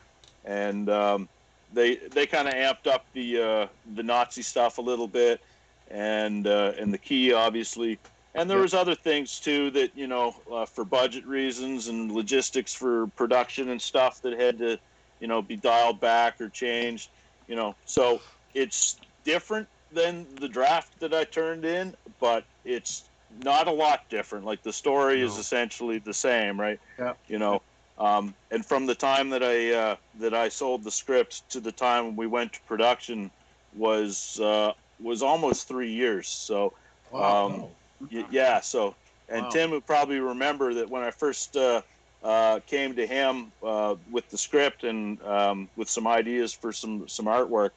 and 0.46 0.90
um, 0.90 1.30
they 1.74 1.96
they 2.14 2.28
kind 2.28 2.48
of 2.48 2.54
amped 2.54 2.88
up 2.92 3.06
the 3.14 3.42
uh, 3.42 3.68
the 3.94 4.04
Nazi 4.04 4.42
stuff 4.42 4.78
a 4.78 4.82
little 4.82 5.08
bit, 5.08 5.42
and 5.88 6.48
uh, 6.48 6.74
and 6.78 6.94
the 6.94 6.98
key 6.98 7.34
obviously, 7.34 8.00
and 8.36 8.50
there 8.50 8.58
Yeah. 8.58 8.64
was 8.64 8.74
other 8.74 8.96
things 8.96 9.40
too 9.40 9.72
that 9.72 9.96
you 9.96 10.08
know 10.08 10.34
uh, 10.52 10.66
for 10.66 10.86
budget 10.86 11.26
reasons 11.26 11.88
and 11.88 12.12
logistics 12.12 12.74
for 12.74 13.08
production 13.16 13.70
and 13.70 13.82
stuff 13.82 14.22
that 14.24 14.40
had 14.40 14.58
to 14.60 14.80
you 15.20 15.28
know 15.28 15.42
be 15.42 15.58
dialed 15.58 16.00
back 16.00 16.40
or 16.40 16.50
changed, 16.50 17.12
you 17.48 17.56
know. 17.56 17.76
So 17.86 18.24
it's 18.54 19.00
different 19.24 19.68
than 19.92 20.28
the 20.36 20.50
draft 20.50 21.00
that 21.00 21.14
I 21.14 21.24
turned 21.24 21.66
in, 21.66 21.96
but 22.20 22.46
it's 22.64 23.10
not 23.30 23.68
a 23.68 23.72
lot 23.72 24.02
different. 24.10 24.46
Like 24.46 24.62
the 24.64 24.74
story 24.74 25.22
is 25.22 25.38
essentially 25.38 26.00
the 26.00 26.14
same, 26.14 26.60
right? 26.60 26.80
Yeah. 27.00 27.14
You 27.28 27.40
know, 27.40 27.64
um, 27.98 28.36
and 28.52 28.66
from 28.66 28.86
the 28.86 28.96
time 28.96 29.30
that 29.30 29.44
I 29.44 29.72
uh, 29.74 29.96
that 30.16 30.34
I 30.34 30.50
sold 30.50 30.84
the 30.84 30.92
script 30.92 31.50
to 31.50 31.62
the 31.62 31.72
time 31.72 32.16
we 32.16 32.28
went 32.28 32.54
to 32.54 32.64
production 32.64 33.32
was 33.72 34.40
uh, 34.42 34.74
was 35.00 35.22
almost 35.24 35.68
three 35.68 35.92
years. 35.94 36.30
So 36.30 36.74
Wow. 37.12 37.36
um, 37.46 37.76
y- 38.12 38.26
yeah. 38.30 38.60
So 38.62 38.96
and 39.30 39.46
Wow. 39.46 39.50
Tim 39.50 39.72
would 39.72 39.86
probably 39.86 40.20
remember 40.20 40.76
that 40.76 40.90
when 40.90 41.04
I 41.04 41.12
first 41.12 41.56
uh, 41.56 41.82
uh, 42.22 42.60
came 42.66 42.96
to 42.96 43.06
him 43.08 43.54
uh, 43.64 43.96
with 44.10 44.30
the 44.30 44.38
script 44.38 44.84
and 44.84 45.22
um, 45.22 45.70
with 45.76 45.90
some 45.90 46.08
ideas 46.08 46.54
for 46.54 46.72
some 46.72 47.08
some 47.08 47.26
artwork, 47.26 47.72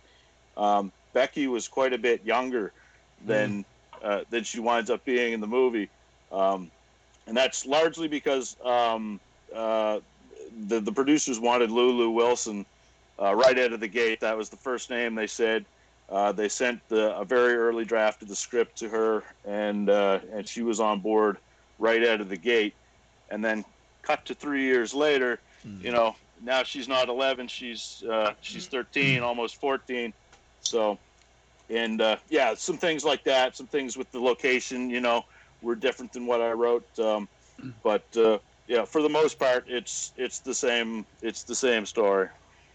um, 0.56 0.92
Becky 1.12 1.46
was 1.46 1.68
quite 1.68 1.92
a 1.92 1.99
bit 1.99 2.25
younger 2.25 2.73
than 3.20 3.66
uh, 4.02 4.25
than 4.28 4.44
she 4.44 4.61
winds 4.61 4.90
up 4.90 5.04
being 5.04 5.32
in 5.32 5.40
the 5.40 5.46
movie. 5.46 5.90
um, 6.30 6.73
and 7.26 7.37
that's 7.37 7.66
largely 7.66 8.08
because 8.08 8.56
um, 8.64 9.20
uh, 9.54 10.00
the 10.68 10.80
the 10.80 10.92
producers 10.92 11.38
wanted 11.38 11.70
Lulu 11.70 12.10
Wilson 12.10 12.64
uh, 13.20 13.34
right 13.34 13.58
out 13.58 13.72
of 13.72 13.80
the 13.80 13.88
gate. 13.88 14.20
That 14.20 14.36
was 14.36 14.48
the 14.48 14.56
first 14.56 14.90
name 14.90 15.14
they 15.14 15.26
said. 15.26 15.64
Uh, 16.08 16.30
they 16.32 16.48
sent 16.48 16.80
the, 16.88 17.16
a 17.16 17.24
very 17.24 17.54
early 17.54 17.84
draft 17.84 18.22
of 18.22 18.28
the 18.28 18.36
script 18.36 18.76
to 18.78 18.88
her, 18.88 19.24
and 19.44 19.90
uh, 19.90 20.20
and 20.32 20.46
she 20.48 20.62
was 20.62 20.78
on 20.80 21.00
board 21.00 21.38
right 21.78 22.06
out 22.06 22.20
of 22.20 22.28
the 22.28 22.36
gate. 22.36 22.74
And 23.30 23.44
then, 23.44 23.64
cut 24.02 24.24
to 24.26 24.34
three 24.34 24.62
years 24.62 24.94
later, 24.94 25.40
you 25.80 25.90
know, 25.90 26.14
now 26.42 26.62
she's 26.62 26.86
not 26.86 27.08
11, 27.08 27.48
she's 27.48 28.04
uh, 28.08 28.34
she's 28.40 28.66
13, 28.66 29.22
almost 29.22 29.60
14. 29.60 30.12
So, 30.60 30.98
and 31.70 32.00
uh, 32.00 32.16
yeah, 32.28 32.54
some 32.54 32.76
things 32.76 33.04
like 33.04 33.24
that, 33.24 33.56
some 33.56 33.66
things 33.66 33.96
with 33.96 34.10
the 34.12 34.20
location, 34.20 34.90
you 34.90 35.00
know, 35.00 35.24
were 35.60 35.74
different 35.74 36.12
than 36.12 36.26
what 36.26 36.40
I 36.40 36.52
wrote. 36.52 36.86
Um, 37.00 37.28
but 37.82 38.04
uh, 38.16 38.38
yeah, 38.66 38.85
for 38.85 39.02
the 39.02 39.08
most 39.08 39.38
part, 39.38 39.64
it's 39.68 40.12
it's 40.16 40.40
the 40.40 40.54
same. 40.54 41.06
It's 41.23 41.44
the 41.44 41.54
same 41.54 41.87
story. 41.87 42.28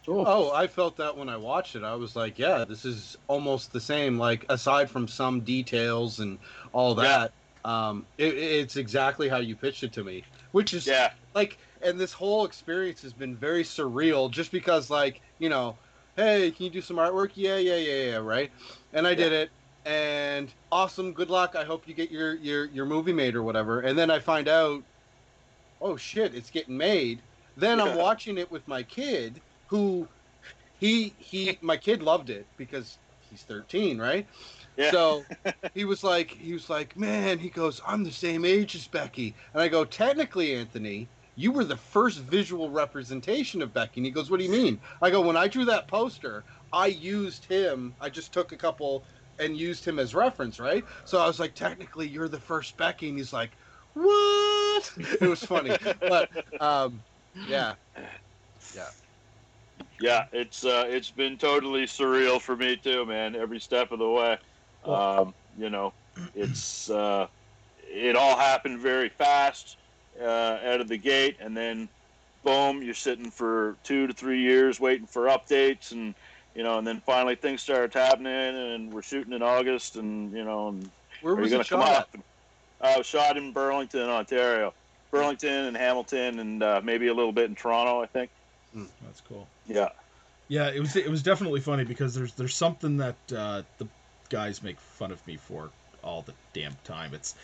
Cool. 0.06 0.26
Oh, 0.26 0.52
I 0.52 0.68
felt 0.68 0.98
that 0.98 1.18
when 1.18 1.30
I 1.30 1.38
watched 1.38 1.76
it. 1.76 1.84
I 1.84 1.96
was 1.96 2.16
like, 2.16 2.38
yeah, 2.38 2.66
this 2.66 2.86
is 2.86 3.16
almost 3.28 3.72
the 3.72 3.80
same. 3.82 4.18
Like, 4.18 4.46
aside 4.50 4.90
from 4.90 5.08
some 5.08 5.44
details 5.44 6.20
and 6.20 6.40
all 6.74 6.96
that, 6.96 7.34
um, 7.64 8.08
it, 8.18 8.36
it's 8.38 8.76
exactly 8.76 9.30
how 9.30 9.38
you 9.38 9.56
pitched 9.56 9.84
it 9.84 9.94
to 9.94 10.04
me, 10.04 10.28
which 10.52 10.74
is 10.74 10.92
Yeah, 10.92 11.14
like, 11.34 11.60
and 11.82 12.00
this 12.00 12.14
whole 12.14 12.46
experience 12.46 13.02
has 13.02 13.14
been 13.14 13.36
very 13.38 13.64
surreal 13.64 14.30
just 14.32 14.52
because, 14.52 14.90
like, 14.90 15.22
you 15.40 15.50
know, 15.50 15.80
hey, 16.16 16.52
can 16.52 16.66
you 16.66 16.72
do 16.72 16.82
some 16.82 16.98
artwork? 16.98 17.32
Yeah, 17.36 17.58
yeah, 17.58 17.78
yeah, 17.78 18.12
yeah, 18.12 18.18
right. 18.18 18.52
And 18.94 19.08
I 19.08 19.16
did 19.16 19.32
it, 19.32 19.52
and 19.86 20.54
awesome. 20.72 21.14
Good 21.14 21.30
luck. 21.32 21.56
I 21.56 21.64
hope 21.64 21.88
you 21.88 21.94
get 21.96 22.12
your 22.12 22.36
your 22.36 22.66
your 22.66 22.86
movie 22.86 23.14
made 23.14 23.36
or 23.36 23.44
whatever. 23.44 23.82
And 23.82 23.98
then 23.98 24.12
I 24.12 24.20
find 24.20 24.48
out, 24.48 24.84
oh 25.82 25.98
shit, 25.98 26.36
it's 26.36 26.50
getting 26.50 26.78
made. 26.78 27.20
Then 27.58 27.80
I'm 27.80 27.98
watching 27.98 28.38
it 28.38 28.50
with 28.52 28.68
my 28.68 28.84
kid, 28.84 29.42
who 29.68 30.08
he 30.80 31.14
he 31.18 31.58
my 31.62 31.78
kid 31.78 32.02
loved 32.02 32.30
it 32.30 32.46
because 32.58 32.98
he's 33.30 33.44
13, 33.44 34.00
right? 34.00 34.26
Yeah. 34.78 34.92
So 34.92 35.24
he 35.74 35.86
was 35.86 36.04
like, 36.04 36.32
he 36.32 36.54
was 36.54 36.70
like, 36.70 36.98
man, 36.98 37.40
he 37.40 37.50
goes, 37.50 37.82
I'm 37.86 38.04
the 38.04 38.12
same 38.12 38.46
age 38.46 38.76
as 38.76 38.88
Becky, 38.88 39.36
and 39.54 39.62
I 39.62 39.68
go, 39.68 39.84
technically, 39.84 40.56
Anthony, 40.56 41.08
you 41.36 41.52
were 41.52 41.64
the 41.64 41.78
first 41.78 42.20
visual 42.20 42.70
representation 42.70 43.62
of 43.62 43.74
Becky. 43.74 44.00
And 44.00 44.06
he 44.06 44.12
goes, 44.12 44.30
what 44.30 44.40
do 44.40 44.46
you 44.46 44.52
mean? 44.52 44.80
I 45.02 45.10
go, 45.10 45.22
when 45.22 45.38
I 45.38 45.48
drew 45.48 45.66
that 45.66 45.88
poster, 45.88 46.44
I 46.74 46.88
used 46.88 47.46
him. 47.46 47.96
I 48.02 48.10
just 48.10 48.34
took 48.34 48.52
a 48.52 48.58
couple 48.58 49.04
and 49.40 49.58
used 49.58 49.86
him 49.86 49.98
as 49.98 50.14
reference, 50.14 50.60
right? 50.60 50.84
So 51.06 51.20
I 51.20 51.28
was 51.28 51.40
like, 51.40 51.56
technically, 51.56 52.08
you're 52.08 52.28
the 52.28 52.40
first 52.40 52.78
Becky, 52.78 53.10
and 53.10 53.18
he's 53.18 53.34
like, 53.34 53.52
what? 53.94 54.41
It 54.98 55.22
was 55.22 55.44
funny, 55.44 55.78
but 56.02 56.30
um, 56.62 57.04
yeah, 57.48 57.76
yeah, 60.00 60.26
it's 60.32 60.66
uh, 60.66 60.86
it's 60.88 61.12
been 61.12 61.38
totally 61.38 61.84
surreal 61.84 62.42
for 62.42 62.56
me 62.56 62.76
too, 62.78 63.06
man. 63.06 63.36
Every 63.36 63.60
step 63.60 63.92
of 63.92 64.00
the 64.00 64.10
way. 64.10 64.38
Um, 64.84 65.34
you 65.58 65.70
know, 65.70 65.94
it's 66.34 66.90
uh, 66.90 67.28
it 67.78 68.16
all 68.16 68.38
happened 68.38 68.80
very 68.80 69.10
fast 69.10 69.78
uh, 70.20 70.60
out 70.64 70.82
of 70.82 70.88
the 70.88 70.98
gate, 70.98 71.38
and 71.40 71.56
then 71.56 71.90
boom, 72.44 72.82
you're 72.82 72.94
sitting 72.94 73.30
for 73.30 73.78
two 73.84 74.08
to 74.08 74.14
three 74.14 74.42
years 74.42 74.80
waiting 74.80 75.08
for 75.08 75.26
updates, 75.28 75.92
and 75.92 76.16
you 76.56 76.64
know, 76.64 76.78
and 76.78 76.88
then 76.88 77.02
finally 77.06 77.36
things 77.36 77.62
started 77.62 77.94
happening, 77.94 78.34
and 78.34 78.92
we're 78.92 79.02
shooting 79.02 79.34
in 79.34 79.42
August, 79.42 79.96
and 79.96 80.36
you 80.36 80.44
know, 80.44 80.70
and 80.70 80.92
where 81.22 81.36
was 81.36 81.54
it 81.54 81.60
to 81.60 81.66
come 81.66 81.82
shot? 81.82 81.96
up? 81.96 82.16
I 82.82 82.98
was 82.98 83.06
shot 83.06 83.38
in 83.38 83.52
Burlington, 83.52 84.10
Ontario. 84.10 84.74
Burlington 85.12 85.66
and 85.66 85.76
Hamilton, 85.78 86.40
and 86.40 86.64
uh, 86.64 86.82
maybe 86.84 87.08
a 87.08 87.14
little 87.14 87.34
bit 87.34 87.50
in 87.50 87.56
Toronto, 87.56 88.02
I 88.02 88.06
think. 88.06 88.30
That's 88.74 89.22
cool. 89.28 89.48
Yeah. 89.68 89.90
Yeah, 90.48 90.70
it 90.70 90.80
was 90.80 90.96
it 90.96 91.10
was 91.10 91.22
definitely 91.24 91.60
funny 91.62 91.84
because 91.84 92.14
there's 92.14 92.34
there's 92.34 92.56
something 92.56 92.98
that 92.98 93.16
uh, 93.36 93.64
the 93.78 93.88
guys 94.30 94.62
make 94.64 94.80
fun 94.80 95.12
of 95.12 95.26
me 95.28 95.38
for 95.38 95.70
all 96.04 96.24
the 96.24 96.34
damn 96.54 96.76
time. 96.84 97.14
It's 97.14 97.36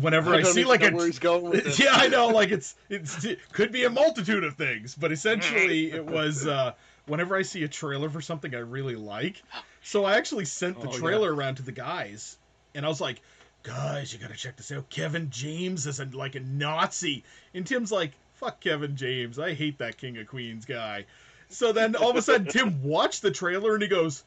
whenever 0.00 0.32
I, 0.34 0.42
don't 0.42 0.52
see 0.52 0.64
like 0.64 0.80
know 0.80 0.88
a 0.88 0.92
where 0.92 1.06
he's 1.06 1.18
going 1.18 1.50
with 1.50 1.64
this. 1.64 1.78
yeah, 1.84 1.90
I 1.92 2.08
know. 2.08 2.28
Like 2.28 2.50
it's 2.50 2.74
it's 2.88 3.24
it 3.24 3.38
could 3.52 3.70
be 3.72 3.84
a 3.84 3.90
multitude 3.90 4.42
of 4.44 4.54
things, 4.54 4.94
but 4.94 5.12
essentially 5.12 5.92
it 5.92 6.04
was 6.04 6.46
uh, 6.46 6.72
whenever 7.06 7.36
I 7.36 7.42
see 7.42 7.62
a 7.64 7.68
trailer 7.68 8.10
for 8.10 8.20
something 8.20 8.54
I 8.54 8.60
really 8.60 8.96
like. 8.96 9.42
So 9.82 10.04
I 10.04 10.16
actually 10.16 10.44
sent 10.44 10.80
the 10.80 10.88
Oh, 10.88 10.92
yeah. 10.92 10.98
trailer 10.98 11.34
around 11.34 11.56
to 11.56 11.62
the 11.62 11.72
guys, 11.72 12.36
and 12.74 12.84
I 12.84 12.88
was 12.88 13.00
like, 13.00 13.20
"Guys, 13.62 14.12
you 14.12 14.18
gotta 14.18 14.34
check 14.36 14.56
this 14.56 14.72
out. 14.72 14.88
Kevin 14.90 15.30
James 15.30 15.86
is 15.86 16.00
a, 16.00 16.04
like 16.06 16.34
a 16.34 16.40
Nazi," 16.40 17.24
and 17.54 17.66
Tim's 17.66 17.92
like, 17.92 18.12
"Fuck 18.34 18.60
Kevin 18.60 18.96
James. 18.96 19.38
I 19.38 19.54
hate 19.54 19.78
that 19.78 19.96
King 19.98 20.18
of 20.18 20.26
Queens 20.26 20.64
guy." 20.64 21.04
So 21.48 21.72
then 21.72 21.94
all 21.96 22.10
of 22.10 22.16
a 22.16 22.22
sudden 22.22 22.46
Tim 22.46 22.82
watched 22.84 23.22
the 23.22 23.30
trailer 23.30 23.74
and 23.74 23.82
he 23.82 23.88
goes, 23.88 24.24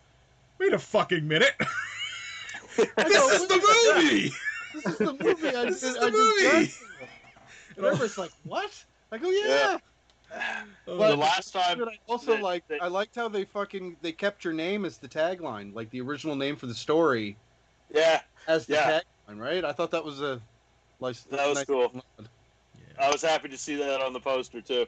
"Wait 0.60 0.74
a 0.74 0.80
fucking 0.80 1.28
minute." 1.28 1.54
this 2.78 2.88
is 3.42 3.48
the 3.48 3.94
movie. 3.96 4.32
This 4.74 4.86
is 4.86 4.98
the 4.98 5.14
movie. 5.24 5.48
I 5.50 5.66
This 5.66 5.82
just, 5.82 5.84
is 5.84 5.94
the 5.96 6.02
I 6.02 6.10
just 6.10 6.14
movie. 6.14 6.42
guessed. 6.66 6.82
And 7.78 7.86
everybody's 7.86 8.18
like, 8.18 8.32
"What?" 8.44 8.86
I 9.12 9.18
go, 9.18 9.30
"Yeah." 9.30 9.78
Oh, 10.88 10.98
the 10.98 11.16
last 11.16 11.54
time, 11.54 11.82
I 11.84 11.98
also 12.08 12.34
that- 12.34 12.42
like 12.42 12.68
that- 12.68 12.84
I 12.84 12.88
liked 12.88 13.16
how 13.16 13.28
they 13.30 13.46
fucking 13.46 13.96
they 14.02 14.12
kept 14.12 14.44
your 14.44 14.54
name 14.54 14.84
as 14.86 14.98
the 14.98 15.08
tagline, 15.08 15.74
like 15.74 15.90
the 15.92 16.02
original 16.02 16.36
name 16.36 16.56
for 16.56 16.66
the 16.68 16.74
story 16.74 17.38
yeah, 17.94 18.22
as 18.48 18.66
the 18.66 18.74
Yeah. 18.74 19.00
Tagline, 19.28 19.40
right? 19.40 19.66
I 19.66 19.72
thought 19.72 19.92
that 19.92 20.04
was 20.04 20.22
a 20.22 20.42
like 21.00 21.16
That 21.32 21.48
was 21.48 21.64
cool. 21.66 21.92
yeah, 22.20 22.26
I 23.00 23.12
was 23.12 23.22
happy 23.22 23.50
to 23.50 23.58
see 23.58 23.76
that 23.76 24.02
on 24.02 24.14
the 24.14 24.20
poster 24.20 24.62
too. 24.62 24.86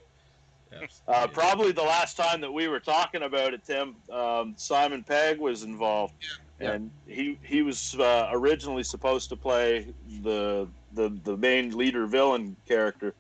Uh. 1.08 1.28
Probably 1.28 1.72
the 1.72 1.84
last 1.84 2.18
time 2.18 2.42
that 2.42 2.52
we 2.52 2.68
were 2.68 2.80
talking 2.82 3.24
about 3.24 3.54
it, 3.54 3.64
Tim, 3.66 3.96
um, 4.12 4.54
Simon 4.58 5.02
Pegg 5.04 5.40
was 5.40 5.64
involved, 5.64 6.14
Yeah. 6.60 6.72
and 6.74 6.92
he 7.08 7.38
he 7.42 7.62
was 7.62 7.96
uh, 7.98 8.28
originally 8.32 8.84
supposed 8.84 9.30
to 9.30 9.38
play 9.38 9.88
the 10.24 10.68
the 10.94 11.10
the 11.24 11.38
main 11.38 11.76
leader 11.78 12.06
villain 12.06 12.56
character, 12.68 13.14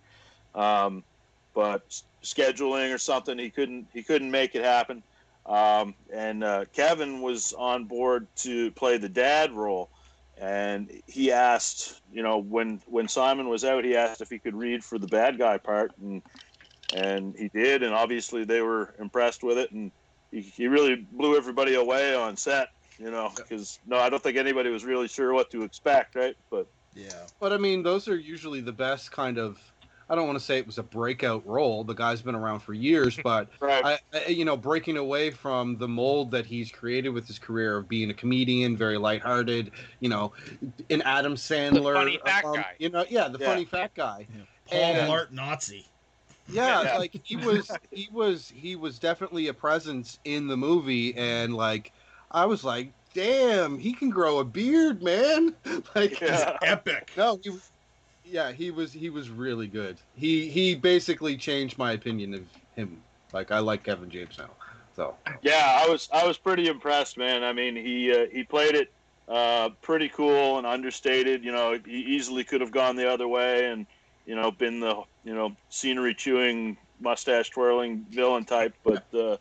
um, 0.56 1.04
but 1.54 2.02
scheduling 2.22 2.94
or 2.94 2.98
something 2.98 3.38
he 3.40 3.50
couldn't 3.50 3.88
he 3.94 4.04
couldn't 4.04 4.30
make 4.32 4.54
it 4.56 4.64
happen. 4.66 5.02
Um, 5.46 5.96
and 6.12 6.44
uh, 6.44 6.66
Kevin 6.74 7.22
was 7.22 7.54
on 7.54 7.86
board 7.86 8.28
to 8.38 8.72
play 8.72 8.98
the 8.98 9.08
dad 9.08 9.54
role, 9.54 9.88
and 10.40 10.92
he 11.08 11.32
asked, 11.32 12.02
you 12.12 12.22
know, 12.22 12.38
when 12.38 12.82
when 12.88 13.08
Simon 13.08 13.50
was 13.50 13.64
out, 13.64 13.84
he 13.84 13.96
asked 13.96 14.22
if 14.22 14.30
he 14.30 14.40
could 14.40 14.56
read 14.56 14.84
for 14.84 14.98
the 14.98 15.08
bad 15.08 15.38
guy 15.38 15.58
part, 15.58 15.92
and 15.98 16.22
and 16.94 17.36
he 17.36 17.50
did, 17.50 17.84
and 17.84 17.94
obviously 17.94 18.44
they 18.44 18.62
were 18.62 18.94
impressed 19.00 19.44
with 19.44 19.58
it, 19.58 19.72
and 19.72 19.92
he, 20.32 20.42
he 20.42 20.68
really 20.68 20.96
blew 21.12 21.36
everybody 21.36 21.76
away 21.76 22.16
on 22.16 22.38
set, 22.38 22.70
you 23.00 23.12
know, 23.12 23.32
because 23.36 23.80
no, 23.88 23.98
I 23.98 24.10
don't 24.10 24.22
think 24.22 24.38
anybody 24.38 24.70
was 24.70 24.86
really 24.86 25.08
sure 25.08 25.34
what 25.34 25.50
to 25.52 25.64
expect, 25.64 26.16
right? 26.16 26.36
But 26.50 26.68
yeah. 26.94 27.26
But 27.40 27.54
I 27.54 27.58
mean, 27.58 27.84
those 27.84 28.08
are 28.08 28.18
usually 28.18 28.62
the 28.62 28.72
best 28.72 29.12
kind 29.12 29.38
of. 29.38 29.60
I 30.10 30.16
don't 30.16 30.26
want 30.26 30.40
to 30.40 30.44
say 30.46 30.58
it 30.58 30.66
was 30.66 30.78
a 30.78 30.84
breakout 30.84 31.46
role. 31.46 31.84
The 31.84 31.94
guy's 31.94 32.22
been 32.22 32.36
around 32.36 32.62
for 32.62 32.74
years, 32.74 33.18
but 33.24 33.50
right, 33.60 33.84
I, 33.86 34.00
I, 34.14 34.28
you 34.30 34.46
know, 34.46 34.56
breaking 34.56 34.98
away 34.98 35.32
from 35.32 35.78
the 35.78 35.88
mold 35.88 36.32
that 36.32 36.46
he's 36.46 36.72
created 36.72 37.10
with 37.10 37.28
his 37.28 37.38
career 37.40 37.78
of 37.78 37.90
being 37.90 38.10
a 38.10 38.14
comedian, 38.14 38.78
very 38.78 38.98
lighthearted, 38.98 39.72
you 40.00 40.10
know, 40.10 40.32
an 40.90 41.02
Adam 41.04 41.36
Sandler, 41.36 41.94
funny 41.96 42.20
fat 42.26 42.46
um, 42.46 42.56
guy. 42.56 42.74
you 42.80 42.90
know, 42.90 43.06
yeah, 43.10 43.28
the 43.28 43.40
Yeah. 43.40 43.46
funny 43.48 43.66
fat 43.66 43.94
guy. 43.96 44.28
Paul 44.66 44.80
And- 44.96 45.10
Blart 45.12 45.32
Nazi. 45.32 45.86
Yeah, 46.50 46.82
Yeah. 46.84 46.98
like 46.98 47.20
he 47.24 47.36
was, 47.36 47.70
he 47.92 48.08
was, 48.12 48.50
he 48.56 48.76
was 48.78 49.00
definitely 49.00 49.48
a 49.50 49.54
presence 49.54 50.20
in 50.24 50.48
the 50.48 50.56
movie, 50.56 51.14
and 51.18 51.54
like, 51.54 51.92
I 52.32 52.46
was 52.46 52.64
like, 52.64 52.94
damn, 53.14 53.78
he 53.80 53.92
can 53.94 54.10
grow 54.10 54.40
a 54.40 54.46
beard, 54.46 55.02
man. 55.04 55.54
like, 55.96 56.22
Yeah. 56.22 56.56
Epic. 56.62 57.12
no, 57.18 57.40
he, 57.44 57.50
was- 57.50 57.72
yeah, 58.30 58.52
he 58.52 58.72
was, 58.72 58.92
he 58.92 59.10
was 59.10 59.30
really 59.30 59.68
good. 59.68 59.98
He, 60.16 60.50
he 60.50 60.76
basically 60.76 61.38
changed 61.38 61.78
my 61.78 61.94
opinion 61.94 62.34
of 62.34 62.44
him. 62.76 63.02
Like, 63.34 63.52
I 63.52 63.60
like 63.60 63.84
Kevin 63.84 64.10
James 64.10 64.38
now. 64.38 64.50
So, 64.96 65.14
yeah, 65.44 65.80
I 65.86 65.88
was 65.88 66.10
I 66.12 66.26
was 66.26 66.40
pretty 66.40 66.68
impressed, 66.68 67.20
man. 67.20 67.44
I 67.44 67.54
mean, 67.54 67.76
he 67.76 68.12
uh, 68.12 68.26
he 68.32 68.44
played 68.44 68.74
it 68.74 68.92
uh, 69.28 69.70
pretty 69.84 70.10
cool 70.10 70.58
and 70.58 70.66
understated. 70.66 71.44
You 71.44 71.52
know, 71.52 71.78
he 71.86 72.00
easily 72.00 72.44
could 72.44 72.62
have 72.62 72.72
gone 72.72 72.96
the 72.96 73.08
other 73.08 73.28
way 73.28 73.72
and 73.72 73.86
you 74.26 74.36
know 74.36 74.50
been 74.50 74.80
the 74.80 75.04
you 75.24 75.36
know 75.36 75.56
scenery 75.70 76.16
chewing, 76.16 76.78
mustache 77.00 77.52
twirling 77.52 78.06
villain 78.10 78.44
type, 78.46 78.74
but. 78.84 79.06
Uh, 79.14 79.38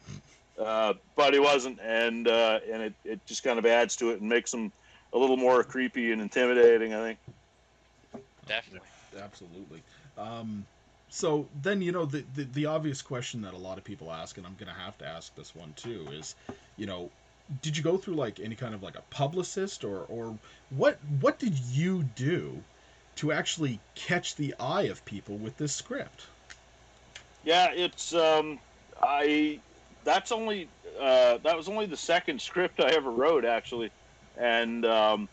uh, 0.59 0.95
but 1.17 1.35
he 1.35 1.39
wasn't, 1.39 1.79
and 1.81 2.29
uh, 2.29 2.61
and 2.73 2.83
it, 2.83 2.95
it 3.05 3.27
just 3.27 3.43
kind 3.43 3.59
of 3.59 3.67
adds 3.67 3.95
to 3.95 4.11
it 4.13 4.21
and 4.23 4.29
makes 4.31 4.55
him 4.55 4.73
a 5.13 5.19
little 5.19 5.37
more 5.37 5.63
creepy 5.63 6.13
and 6.13 6.23
intimidating. 6.23 6.95
I 6.95 7.03
think. 7.03 7.19
Definitely. 8.47 8.89
Absolutely. 9.21 9.83
Um, 10.19 10.67
so 11.09 11.47
then 11.63 11.81
you 11.81 11.93
know 11.93 12.05
the, 12.05 12.25
the 12.35 12.45
the 12.45 12.67
obvious 12.67 13.03
question 13.03 13.41
that 13.43 13.55
a 13.55 13.59
lot 13.59 13.79
of 13.79 13.85
people 13.85 14.13
ask, 14.13 14.39
and 14.39 14.47
I'm 14.47 14.57
gonna 14.59 14.73
have 14.73 14.99
to 14.99 15.07
ask 15.07 15.35
this 15.37 15.55
one 15.55 15.73
too, 15.77 16.07
is, 16.13 16.35
you 16.77 16.87
know, 16.87 17.11
did 17.63 17.77
you 17.77 17.83
go 17.83 17.97
through 17.97 18.15
like 18.15 18.41
any 18.41 18.55
kind 18.55 18.75
of 18.75 18.83
like 18.83 18.97
a 18.97 19.03
publicist 19.11 19.85
or 19.85 20.07
or 20.09 20.37
what 20.71 20.99
what 21.21 21.39
did 21.39 21.57
you 21.59 22.03
do 22.03 22.61
to 23.17 23.33
actually 23.33 23.79
catch 23.95 24.37
the 24.37 24.55
eye 24.61 24.83
of 24.83 25.05
people 25.05 25.37
with 25.37 25.57
this 25.57 25.75
script? 25.75 26.27
Yeah, 27.45 27.71
it's 27.73 28.15
um, 28.15 28.59
I. 29.03 29.61
That's 30.05 30.31
only 30.31 30.69
uh, 31.01 31.39
that 31.43 31.57
was 31.57 31.69
only 31.69 31.87
the 31.87 31.97
second 31.97 32.41
script 32.41 32.81
I 32.81 32.91
ever 32.91 33.11
wrote 33.11 33.45
actually, 33.45 33.91
and 34.39 34.85
um, 34.85 35.29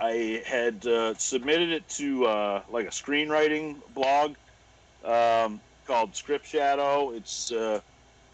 I 0.00 0.42
had 0.46 0.86
uh, 0.86 1.14
submitted 1.14 1.70
it 1.70 1.86
to 1.90 2.26
uh, 2.26 2.62
like 2.70 2.86
a 2.86 2.90
screenwriting 2.90 3.76
blog 3.94 4.34
um, 5.04 5.60
called 5.86 6.16
Script 6.16 6.46
Shadow. 6.46 7.10
It's 7.10 7.52
uh, 7.52 7.80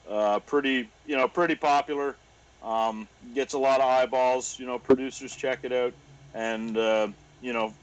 uh, 0.09 0.39
pretty 0.41 0.89
you 1.07 1.17
know 1.17 1.27
pretty 1.27 1.57
popular. 1.57 2.15
Um, 2.63 3.09
gets 3.35 3.55
a 3.55 3.59
lot 3.59 3.81
of 3.81 3.87
eyeballs. 3.87 4.59
You 4.59 4.67
know, 4.67 4.79
producers 4.79 5.35
check 5.35 5.61
it 5.65 5.73
out, 5.73 5.93
and 6.35 6.79
uh, 6.79 7.09
you 7.43 7.53
know, 7.53 7.75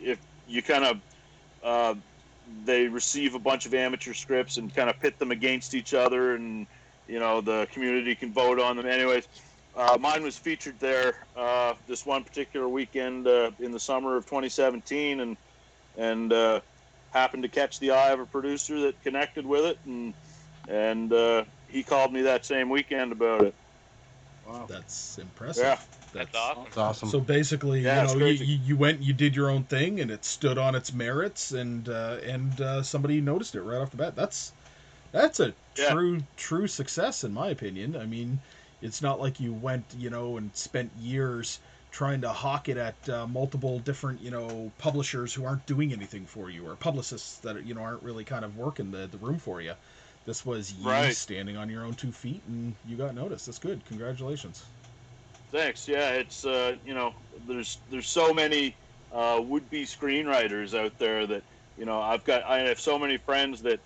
if 0.00 0.18
you 0.48 0.62
kind 0.62 0.84
of 0.84 1.00
uh, 1.62 1.94
they 2.64 2.88
receive 2.88 3.34
a 3.34 3.38
bunch 3.38 3.66
of 3.66 3.74
amateur 3.74 4.14
scripts 4.14 4.56
and 4.56 4.74
kind 4.74 4.88
of 4.88 4.98
pit 5.00 5.18
them 5.18 5.30
against 5.30 5.74
each 5.74 5.92
other, 5.92 6.34
and 6.34 6.66
you 7.08 7.18
know 7.18 7.42
the 7.42 7.68
community 7.72 8.14
can 8.14 8.32
vote 8.32 8.58
on 8.58 8.76
them. 8.76 8.86
Anyways, 8.86 9.28
uh, 9.74 9.98
mine 10.00 10.22
was 10.22 10.36
featured 10.36 10.80
there 10.80 11.14
uh, 11.36 11.74
this 11.86 12.04
one 12.04 12.24
particular 12.24 12.68
weekend 12.68 13.26
uh, 13.28 13.52
in 13.60 13.70
the 13.72 13.80
summer 13.80 14.16
of 14.16 14.26
2017, 14.26 15.20
and 15.20 15.36
and 15.96 16.32
uh, 16.32 16.60
happened 17.10 17.42
to 17.44 17.48
catch 17.48 17.78
the 17.78 17.92
eye 17.92 18.10
of 18.12 18.20
a 18.20 18.26
producer 18.26 18.80
that 18.82 19.02
connected 19.02 19.46
with 19.46 19.64
it, 19.64 19.78
and 19.84 20.14
and 20.68 21.12
uh, 21.12 21.44
he 21.66 21.84
called 21.84 22.12
me 22.12 22.22
that 22.22 22.44
same 22.44 22.70
weekend 22.70 23.12
about 23.12 23.42
it. 23.44 23.56
Wow. 24.44 24.66
That's 24.66 25.18
impressive. 25.18 25.64
Yeah. 25.64 25.78
That's 26.12 26.34
awesome. 26.34 26.66
It's 26.66 26.76
awesome. 26.76 27.08
So 27.08 27.20
basically, 27.20 27.80
Yeah, 27.82 28.02
you 28.02 28.02
it's 28.04 28.14
know, 28.14 28.18
you, 28.18 28.32
you 28.44 28.56
you 28.56 28.76
went, 28.76 29.02
you 29.02 29.12
did 29.12 29.36
your 29.36 29.50
own 29.50 29.64
thing, 29.64 30.00
and 30.00 30.10
it 30.10 30.24
stood 30.24 30.58
on 30.58 30.74
its 30.74 30.92
merits, 30.92 31.52
and 31.52 31.88
uh, 31.88 32.18
and 32.22 32.60
uh, 32.60 32.82
somebody 32.82 33.20
noticed 33.20 33.54
it 33.54 33.62
right 33.62 33.80
off 33.80 33.90
the 33.90 33.96
bat. 33.96 34.16
That's 34.16 34.54
that's 35.12 35.40
a 35.40 35.54
Yeah. 35.76 35.94
true 35.94 36.26
true 36.36 36.66
success, 36.68 37.24
in 37.24 37.32
my 37.32 37.48
opinion. 37.50 37.96
I 37.96 38.06
mean, 38.06 38.42
it's 38.80 39.02
not 39.02 39.20
like 39.20 39.40
you 39.40 39.54
went, 39.54 39.94
you 39.94 40.10
know, 40.10 40.36
and 40.36 40.54
spent 40.56 40.94
years 40.94 41.60
trying 41.90 42.20
to 42.22 42.32
hawk 42.32 42.68
it 42.68 42.76
at 42.76 43.08
uh, 43.08 43.26
multiple 43.26 43.80
different, 43.80 44.20
you 44.20 44.30
know, 44.30 44.72
publishers 44.78 45.34
who 45.34 45.44
aren't 45.44 45.66
doing 45.66 45.92
anything 45.92 46.26
for 46.26 46.48
you, 46.50 46.66
or 46.66 46.76
publicists 46.76 47.40
that 47.40 47.64
you 47.64 47.74
know 47.74 47.82
aren't 47.82 48.02
really 48.02 48.24
kind 48.24 48.44
of 48.44 48.56
working 48.56 48.90
the 48.92 49.06
the 49.06 49.18
room 49.18 49.38
for 49.38 49.60
you. 49.60 49.74
This 50.24 50.44
was 50.44 50.72
you 50.72 51.10
Right. 51.10 51.10
standing 51.10 51.56
on 51.56 51.68
your 51.70 51.84
own 51.84 51.96
two 51.96 52.12
feet, 52.12 52.44
and 52.46 52.76
you 52.84 52.96
got 52.96 53.14
noticed. 53.14 53.46
That's 53.46 53.58
good. 53.58 53.84
Congratulations. 53.84 54.70
Thanks. 55.50 55.88
Yeah, 55.88 56.12
it's 56.12 56.44
uh, 56.44 56.76
you 56.82 56.94
know, 56.94 57.14
there's 57.46 57.82
there's 57.88 58.08
so 58.08 58.32
many 58.32 58.78
uh, 59.10 59.40
would-be 59.44 59.82
screenwriters 59.84 60.78
out 60.78 60.98
there 60.98 61.26
that 61.26 61.44
you 61.76 61.84
know 61.84 62.00
I've 62.00 62.24
got 62.24 62.44
I 62.44 62.60
have 62.68 62.78
so 62.80 62.98
many 62.98 63.18
friends 63.18 63.62
that 63.62 63.80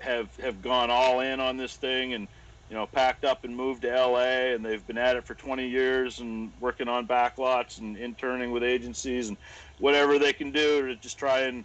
have 0.00 0.34
have 0.36 0.60
gone 0.60 0.90
all 0.90 1.20
in 1.20 1.40
on 1.40 1.56
this 1.56 1.76
thing 1.76 2.12
and 2.14 2.28
you 2.68 2.76
know 2.76 2.86
packed 2.86 3.24
up 3.24 3.44
and 3.44 3.56
moved 3.56 3.82
to 3.82 3.94
LA 3.94 4.54
and 4.54 4.64
they've 4.64 4.86
been 4.86 4.98
at 4.98 5.16
it 5.16 5.26
for 5.26 5.34
20 5.34 5.68
years 5.68 6.18
and 6.20 6.52
working 6.58 6.88
on 6.88 7.08
backlots 7.08 7.78
and 7.78 7.96
interning 7.96 8.50
with 8.52 8.62
agencies 8.62 9.28
and 9.28 9.38
whatever 9.78 10.18
they 10.18 10.32
can 10.32 10.52
do 10.52 10.86
to 10.86 10.96
just 10.96 11.18
try 11.18 11.40
and 11.42 11.64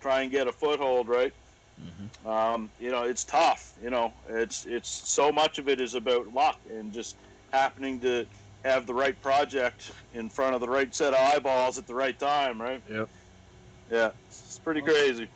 try 0.00 0.22
and 0.22 0.30
get 0.32 0.48
a 0.48 0.52
foothold, 0.52 1.08
right? 1.08 1.32
hmm 1.78 2.10
um, 2.24 2.72
you 2.78 2.90
know 2.90 3.04
it's 3.04 3.24
tough 3.24 3.72
you 3.80 3.88
know 3.90 4.12
it's 4.28 4.66
it's 4.66 4.88
so 5.10 5.32
much 5.32 5.58
of 5.58 5.68
it 5.68 5.80
is 5.80 5.94
about 5.94 6.26
luck 6.28 6.58
and 6.66 6.92
just 6.92 7.18
happening 7.52 8.00
to 8.00 8.28
have 8.62 8.86
the 8.86 8.94
right 8.94 9.20
project 9.22 9.90
in 10.12 10.28
front 10.28 10.54
of 10.54 10.60
the 10.60 10.68
right 10.68 10.94
set 10.94 11.14
of 11.14 11.18
eyeballs 11.18 11.78
at 11.78 11.86
the 11.86 11.94
right 11.94 12.18
time 12.18 12.60
right 12.60 12.82
Yep. 12.86 13.10
yeah 13.88 14.12
it's 14.26 14.58
pretty 14.58 14.82
crazy 14.82 15.30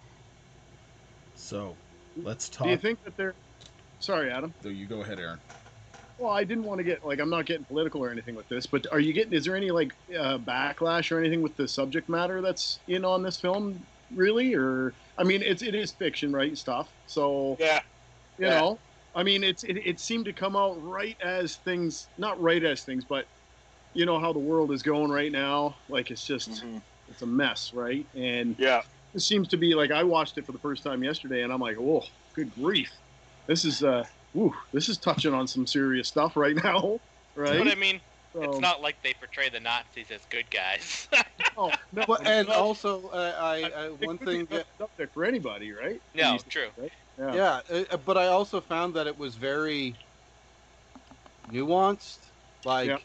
So, 1.34 1.80
let's 2.16 2.48
talk. 2.48 2.66
Do 2.66 2.70
you 2.70 2.78
think 2.78 3.00
that 3.04 3.16
they're? 3.16 3.36
Sorry, 4.04 4.30
Adam. 4.30 4.54
So 4.62 4.68
you 4.68 4.86
go 4.86 5.02
ahead, 5.02 5.18
Aaron. 5.18 5.40
Well, 6.18 6.30
I 6.30 6.44
didn't 6.44 6.64
want 6.64 6.78
to 6.78 6.84
get 6.84 7.04
like 7.04 7.20
I'm 7.20 7.30
not 7.30 7.46
getting 7.46 7.64
political 7.64 8.04
or 8.04 8.10
anything 8.10 8.34
with 8.34 8.48
this, 8.48 8.66
but 8.66 8.86
are 8.92 9.00
you 9.00 9.12
getting? 9.12 9.32
Is 9.32 9.46
there 9.46 9.56
any 9.56 9.70
like 9.70 9.92
uh, 10.16 10.38
backlash 10.38 11.10
or 11.10 11.18
anything 11.18 11.42
with 11.42 11.56
the 11.56 11.66
subject 11.66 12.08
matter 12.08 12.42
that's 12.42 12.80
in 12.86 13.04
on 13.04 13.22
this 13.22 13.40
film, 13.40 13.86
really? 14.12 14.54
Or 14.54 14.94
I 15.16 15.24
mean, 15.24 15.42
it's 15.42 15.62
it 15.62 15.74
is 15.74 15.92
fiction, 15.92 16.32
right? 16.32 16.56
Stuff. 16.56 16.92
So 17.06 17.56
yeah 17.58 17.80
you 18.38 18.48
Yeah. 18.48 18.60
know, 18.60 18.80
I 19.14 19.22
mean, 19.22 19.44
it's 19.44 19.64
it, 19.64 19.78
it 19.78 20.00
seemed 20.00 20.26
to 20.26 20.32
come 20.32 20.56
out 20.56 20.74
right 20.82 21.16
as 21.20 21.56
things, 21.56 22.10
not 22.18 22.40
right 22.40 22.62
as 22.62 22.84
things, 22.84 23.04
but 23.04 23.28
you 23.92 24.06
know 24.06 24.18
how 24.20 24.32
the 24.32 24.40
world 24.40 24.72
is 24.72 24.82
going 24.82 25.10
right 25.10 25.32
now. 25.32 25.78
Like 25.88 26.10
it's 26.10 26.24
just 26.24 26.50
Mhm. 26.50 26.82
it's 27.08 27.22
a 27.22 27.26
mess, 27.26 27.72
right? 27.72 28.08
And 28.14 28.56
yeah 28.58 28.82
it 29.14 29.20
seems 29.20 29.48
to 29.48 29.56
be 29.56 29.74
like 29.74 29.92
I 29.92 30.02
watched 30.02 30.38
it 30.38 30.46
for 30.46 30.52
the 30.52 30.58
first 30.58 30.82
time 30.82 31.04
yesterday, 31.04 31.42
and 31.42 31.52
I'm 31.52 31.60
like, 31.60 31.78
oh, 31.78 32.02
good 32.34 32.50
grief, 32.50 32.92
this 33.46 33.64
is 33.64 33.82
uh, 33.82 34.04
ooh, 34.36 34.52
this 34.72 34.88
is 34.88 34.98
touching 34.98 35.34
on 35.34 35.46
some 35.46 35.66
serious 35.66 36.08
stuff 36.08 36.36
right 36.36 36.56
now, 36.56 36.98
right? 37.36 37.58
But 37.58 37.68
I 37.68 37.74
mean, 37.74 38.00
it's 38.34 38.58
not 38.58 38.80
like 38.80 38.96
they 39.02 39.14
portray 39.14 39.48
the 39.48 39.60
Nazis 39.60 40.10
as 40.10 40.24
good 40.26 40.50
guys. 40.50 41.08
Oh, 41.56 41.70
no, 41.92 42.04
Well, 42.08 42.18
and 42.24 42.48
no, 42.48 42.54
also, 42.54 43.06
uh, 43.10 43.32
I, 43.38 43.70
I 43.84 43.88
one 43.90 44.18
thing 44.18 44.44
that 44.50 44.66
up 44.80 44.90
there 44.98 45.06
for 45.14 45.24
anybody, 45.24 45.70
right? 45.70 46.00
no, 46.12 46.32
These- 46.32 46.42
true. 46.48 46.68
Yeah. 47.16 47.60
yeah, 47.70 47.84
uh, 47.92 47.96
but 47.98 48.18
I 48.18 48.26
also 48.26 48.60
found 48.60 48.94
that 48.94 49.06
it 49.06 49.16
was 49.16 49.36
very 49.36 49.94
nuanced. 51.48 52.32
Like 52.64 52.88
Yeah. 52.88 52.98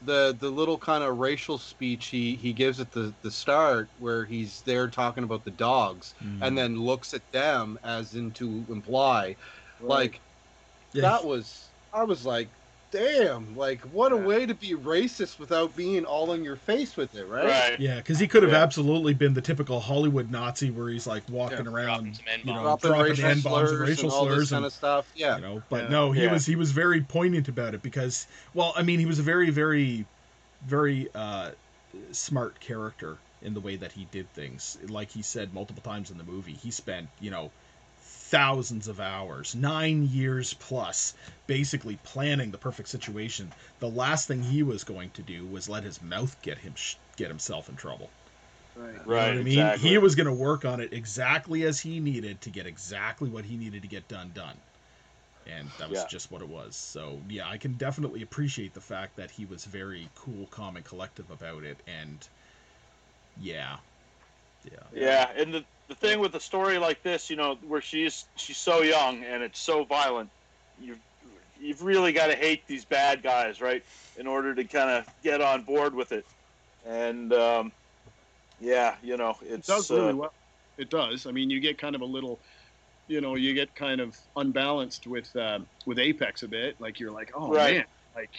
the 0.00 0.36
the 0.38 0.50
little 0.50 0.78
kind 0.78 1.02
of 1.02 1.18
racial 1.18 1.58
speech 1.58 2.06
he 2.06 2.36
he 2.36 2.52
gives 2.52 2.78
at 2.78 2.92
the 2.92 3.16
the 3.22 3.30
start, 3.32 3.90
where 3.98 4.24
he's 4.24 4.62
there 4.62 4.88
talking 4.88 5.24
about 5.24 5.44
the 5.44 5.50
dogs, 5.50 6.14
Mm-hmm. 6.22 6.42
and 6.44 6.56
then 6.56 6.76
looks 6.80 7.14
at 7.14 7.22
them 7.32 7.78
as 7.82 8.14
in 8.14 8.32
to 8.34 8.64
imply, 8.68 9.34
Right. 9.86 10.12
like 10.12 10.22
Yeah, 10.94 11.12
that 11.12 11.24
was 11.24 11.74
I 11.92 12.04
was 12.04 12.26
like, 12.26 12.52
damn, 12.92 13.54
like 13.56 13.82
what 13.82 14.12
a 14.12 14.18
way 14.18 14.46
to 14.46 14.54
be 14.54 14.72
racist 14.74 15.38
without 15.40 15.76
being 15.76 16.04
all 16.06 16.32
in 16.34 16.44
your 16.44 16.56
face 16.56 16.96
with 16.96 17.14
it, 17.14 17.26
right? 17.26 17.66
right 17.66 17.78
Yeah, 17.78 17.96
because 17.96 18.18
he 18.18 18.26
could 18.28 18.42
have 18.42 18.52
Yeah. 18.52 18.54
absolutely 18.54 19.14
been 19.14 19.34
the 19.34 19.42
typical 19.42 19.80
Hollywood 19.80 20.30
Nazi 20.30 20.70
where 20.70 20.88
he's 20.88 21.06
like 21.06 21.24
walking 21.28 21.66
Yeah, 21.66 21.66
around, 21.66 22.20
dropping 22.20 22.42
you 22.42 22.52
know, 22.52 22.72
N-bombs. 22.72 22.82
Dropping 22.82 22.96
dropping 22.96 23.20
racial 23.20 23.30
N 23.30 23.42
bombs 23.42 23.72
slurs 23.72 23.72
and 23.72 23.80
racial 23.80 24.10
and 24.10 24.10
all 24.10 24.26
this 24.26 24.44
slurs, 24.44 24.52
kind 24.52 24.64
and, 24.64 24.66
of 24.66 24.72
stuff. 24.72 25.10
Yeah. 25.14 25.38
you 25.38 25.42
know. 25.42 25.64
But 25.70 25.88
Yeah. 25.88 25.90
no, 25.90 26.12
he 26.12 26.26
Yeah. 26.26 26.28
was 26.28 26.46
he 26.46 26.56
was 26.56 26.72
very 26.72 27.02
poignant 27.04 27.48
about 27.48 27.74
it 27.74 27.82
because, 27.82 28.26
well, 28.54 28.74
I 28.76 28.82
mean, 28.84 29.00
he 29.00 29.06
was 29.06 29.18
a 29.20 29.22
very, 29.24 29.50
very, 29.50 30.06
very 30.62 31.08
uh, 31.14 31.52
smart 32.12 32.60
character 32.60 33.22
in 33.42 33.54
the 33.54 33.60
way 33.62 33.76
that 33.76 33.92
he 33.92 34.04
did 34.06 34.32
things. 34.34 34.76
Like 34.88 35.10
he 35.12 35.22
said 35.22 35.54
multiple 35.54 35.82
times 35.82 36.10
in 36.10 36.18
the 36.18 36.24
movie, 36.24 36.54
he 36.54 36.70
spent 36.72 37.10
you 37.20 37.30
know 37.30 37.54
thousands 38.30 38.88
of 38.88 39.00
hours, 39.00 39.54
nine 39.54 40.02
years 40.04 40.54
plus, 40.54 41.14
basically 41.46 41.96
planning 41.96 42.50
the 42.50 42.58
perfect 42.58 42.88
situation. 42.88 43.54
The 43.80 43.90
last 43.90 44.26
thing 44.28 44.42
he 44.42 44.62
was 44.62 44.84
going 44.84 45.10
to 45.12 45.22
do 45.22 45.46
was 45.46 45.68
let 45.68 45.84
his 45.84 46.00
mouth 46.02 46.40
get 46.42 46.58
him 46.58 46.74
sh- 46.76 46.96
get 47.16 47.28
himself 47.28 47.68
in 47.68 47.76
trouble. 47.76 48.14
Right. 48.74 49.00
You 49.10 49.24
know 49.24 49.28
right 49.28 49.34
what 49.34 49.38
I 49.38 49.42
mean? 49.42 49.70
exactly. 49.70 49.74
He 49.74 49.98
was 49.98 50.14
going 50.14 50.26
to 50.26 50.32
work 50.34 50.64
on 50.64 50.80
it 50.80 50.92
exactly 50.92 51.62
as 51.64 51.80
he 51.80 52.00
needed 52.00 52.40
to 52.42 52.50
get 52.50 52.66
exactly 52.66 53.30
what 53.30 53.44
he 53.46 53.56
needed 53.56 53.82
to 53.82 53.88
get 53.88 54.08
done 54.08 54.32
done. 54.32 54.62
And 55.46 55.72
that 55.78 55.88
was 55.90 56.04
Yeah. 56.04 56.06
just 56.06 56.30
what 56.30 56.42
it 56.42 56.48
was. 56.48 56.76
So, 56.76 57.24
yeah, 57.28 57.48
I 57.48 57.58
can 57.58 57.74
definitely 57.76 58.22
appreciate 58.22 58.74
the 58.74 58.80
fact 58.82 59.16
that 59.16 59.32
he 59.32 59.46
was 59.46 59.64
very 59.66 60.12
cool, 60.14 60.46
calm, 60.48 60.76
and 60.76 60.84
collective 60.84 61.30
about 61.30 61.64
it. 61.64 61.82
And, 61.86 62.28
yeah. 63.36 63.78
Yeah. 64.64 64.88
Yeah, 64.90 65.30
and 65.36 65.52
the 65.54 65.66
the 65.88 65.94
thing 65.94 66.20
with 66.20 66.34
a 66.34 66.40
story 66.40 66.78
like 66.78 67.02
this, 67.02 67.30
you 67.30 67.36
know, 67.36 67.56
where 67.66 67.80
she's 67.80 68.24
she's 68.36 68.58
so 68.58 68.82
young 68.82 69.24
and 69.24 69.42
it's 69.42 69.60
so 69.60 69.84
violent, 69.84 70.30
you've 70.80 70.98
you've 71.60 71.82
really 71.82 72.12
got 72.12 72.28
to 72.28 72.36
hate 72.36 72.66
these 72.68 72.84
bad 72.84 73.22
guys, 73.22 73.60
right, 73.60 73.82
in 74.16 74.26
order 74.26 74.54
to 74.54 74.64
kind 74.64 74.90
of 74.90 75.06
get 75.22 75.40
on 75.40 75.64
board 75.64 75.94
with 75.94 76.12
it. 76.12 76.24
And 76.86 77.32
um, 77.32 77.72
yeah, 78.60 78.96
you 79.02 79.16
know, 79.16 79.36
It 79.42 79.64
does 79.64 79.90
really 79.90 80.12
uh, 80.12 80.16
well. 80.16 80.32
It 80.76 80.90
does. 80.90 81.26
I 81.26 81.32
mean, 81.32 81.50
you 81.50 81.60
get 81.60 81.78
kind 81.78 81.94
of 81.96 82.02
a 82.02 82.06
little, 82.06 82.40
you 83.08 83.20
know, 83.20 83.34
you 83.34 83.54
get 83.54 83.74
kind 83.74 84.00
of 84.00 84.16
unbalanced 84.36 85.06
with 85.06 85.34
um, 85.36 85.66
with 85.86 85.98
Apex 85.98 86.42
a 86.42 86.48
bit. 86.48 86.80
Like 86.80 87.00
you're 87.00 87.12
like, 87.12 87.32
oh 87.34 87.50
Right. 87.50 87.76
man, 87.78 87.86
like, 88.14 88.34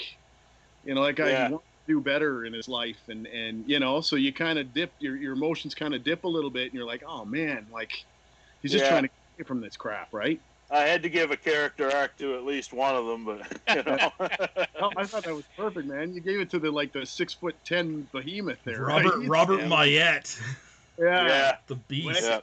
you 0.83 0.95
know, 0.95 1.11
guy 1.11 1.31
Yeah. 1.31 1.47
to 1.49 1.59
do 1.89 1.99
better 1.99 2.45
in 2.45 2.53
his 2.53 2.67
life, 2.69 3.01
and 3.09 3.27
and 3.27 3.67
you 3.67 3.79
know, 3.79 3.99
so 3.99 4.15
you 4.15 4.31
kind 4.33 4.57
of 4.59 4.71
dip 4.73 4.93
your 4.99 5.17
your 5.17 5.33
emotions 5.33 5.73
kind 5.75 5.93
of 5.93 6.03
dip 6.03 6.23
a 6.23 6.27
little 6.27 6.51
bit, 6.51 6.65
and 6.65 6.73
you're 6.73 6.85
like, 6.85 7.03
oh 7.05 7.25
man, 7.25 7.67
like, 7.69 7.91
he's 8.61 8.71
just 8.71 8.85
Yeah. 8.85 8.91
trying 8.91 9.03
to 9.03 9.09
get 9.37 9.47
from 9.47 9.59
this 9.59 9.75
crap, 9.75 10.09
right? 10.13 10.39
I 10.71 10.81
had 10.81 11.01
to 11.01 11.09
give 11.09 11.31
a 11.31 11.37
character 11.37 11.91
arc 11.91 12.15
to 12.17 12.35
at 12.35 12.43
least 12.45 12.73
one 12.73 12.95
of 12.95 13.07
them, 13.07 13.25
but 13.25 13.39
you 13.75 13.83
know, 13.83 14.11
No, 14.79 14.91
I 14.95 15.05
thought 15.07 15.23
that 15.25 15.35
was 15.35 15.45
perfect, 15.57 15.87
man. 15.87 16.13
You 16.13 16.21
gave 16.21 16.39
it 16.39 16.51
to 16.51 16.59
the 16.59 16.71
like 16.71 16.93
the 16.93 17.05
six 17.07 17.33
foot 17.33 17.55
ten 17.65 18.07
behemoth 18.13 18.59
there, 18.63 18.83
Robert 18.83 19.17
right? 19.17 19.27
Robert 19.27 19.59
Yeah. 19.61 19.67
Maillet, 19.67 20.39
Yeah. 20.99 21.27
yeah. 21.27 21.55
the 21.67 21.75
beast. 21.75 22.21
Yeah. 22.21 22.39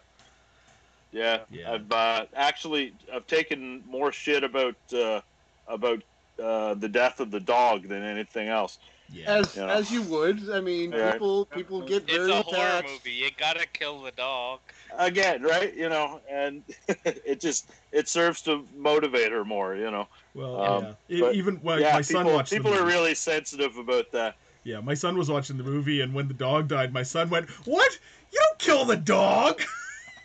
Yeah, 1.13 1.45
Yeah. 1.51 1.73
I've 1.73 1.93
uh, 1.93 2.27
actually 2.35 2.95
I've 3.15 3.27
taken 3.27 3.83
more 3.87 4.11
shit 4.13 4.43
about 4.45 4.75
uh, 4.93 5.21
about 5.69 6.03
uh, 6.43 6.75
the 6.75 6.89
death 6.89 7.21
of 7.21 7.31
the 7.31 7.41
dog 7.41 7.89
than 7.89 8.03
anything 8.03 8.49
else. 8.49 8.79
Yeah. 9.09 9.39
as 9.39 9.57
Yeah. 9.57 9.73
as 9.73 9.91
you 9.91 10.03
would. 10.03 10.51
I 10.51 10.61
mean, 10.61 10.93
Yeah. 10.93 11.13
people 11.13 11.47
people 11.47 11.81
get 11.83 12.05
It's 12.05 12.13
very 12.13 12.33
a 12.33 12.43
horror 12.43 12.57
attached. 12.57 12.89
movie. 12.89 13.13
You 13.13 13.31
gotta 13.37 13.67
kill 13.67 14.03
the 14.03 14.13
dog. 14.13 14.61
Again, 14.99 15.43
right? 15.43 15.75
You 15.75 15.89
know, 15.89 16.21
and 16.31 16.63
it 17.05 17.41
just 17.41 17.71
it 17.93 18.09
serves 18.09 18.43
to 18.43 18.67
motivate 18.75 19.33
her 19.33 19.45
more. 19.45 19.75
You 19.75 19.91
know. 19.91 20.09
well, 20.35 20.61
Um, 20.61 20.97
yeah. 21.09 21.21
But, 21.21 21.35
even 21.37 21.57
when 21.57 21.81
yeah, 21.81 21.95
my 21.95 22.03
son 22.03 22.25
people, 22.25 22.37
watched 22.37 22.53
people 22.53 22.73
the 22.73 22.83
are 22.83 22.87
really 22.87 23.15
sensitive 23.15 23.77
about 23.77 24.11
that. 24.13 24.37
Yeah, 24.65 24.81
my 24.81 24.95
son 24.95 25.17
was 25.17 25.31
watching 25.31 25.57
the 25.57 25.63
movie, 25.65 26.01
and 26.01 26.13
when 26.13 26.27
the 26.27 26.35
dog 26.35 26.67
died, 26.69 26.93
my 26.93 27.05
son 27.05 27.31
went, 27.31 27.49
"What? 27.67 27.99
You 28.33 28.39
don't 28.41 28.59
kill 28.59 28.85
the 28.85 28.97
dog!" 28.97 29.63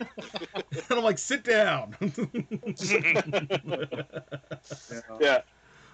and 0.00 0.82
I'm 0.90 1.04
like, 1.04 1.18
"Sit 1.18 1.44
down." 1.44 1.96
Yeah. 5.20 5.42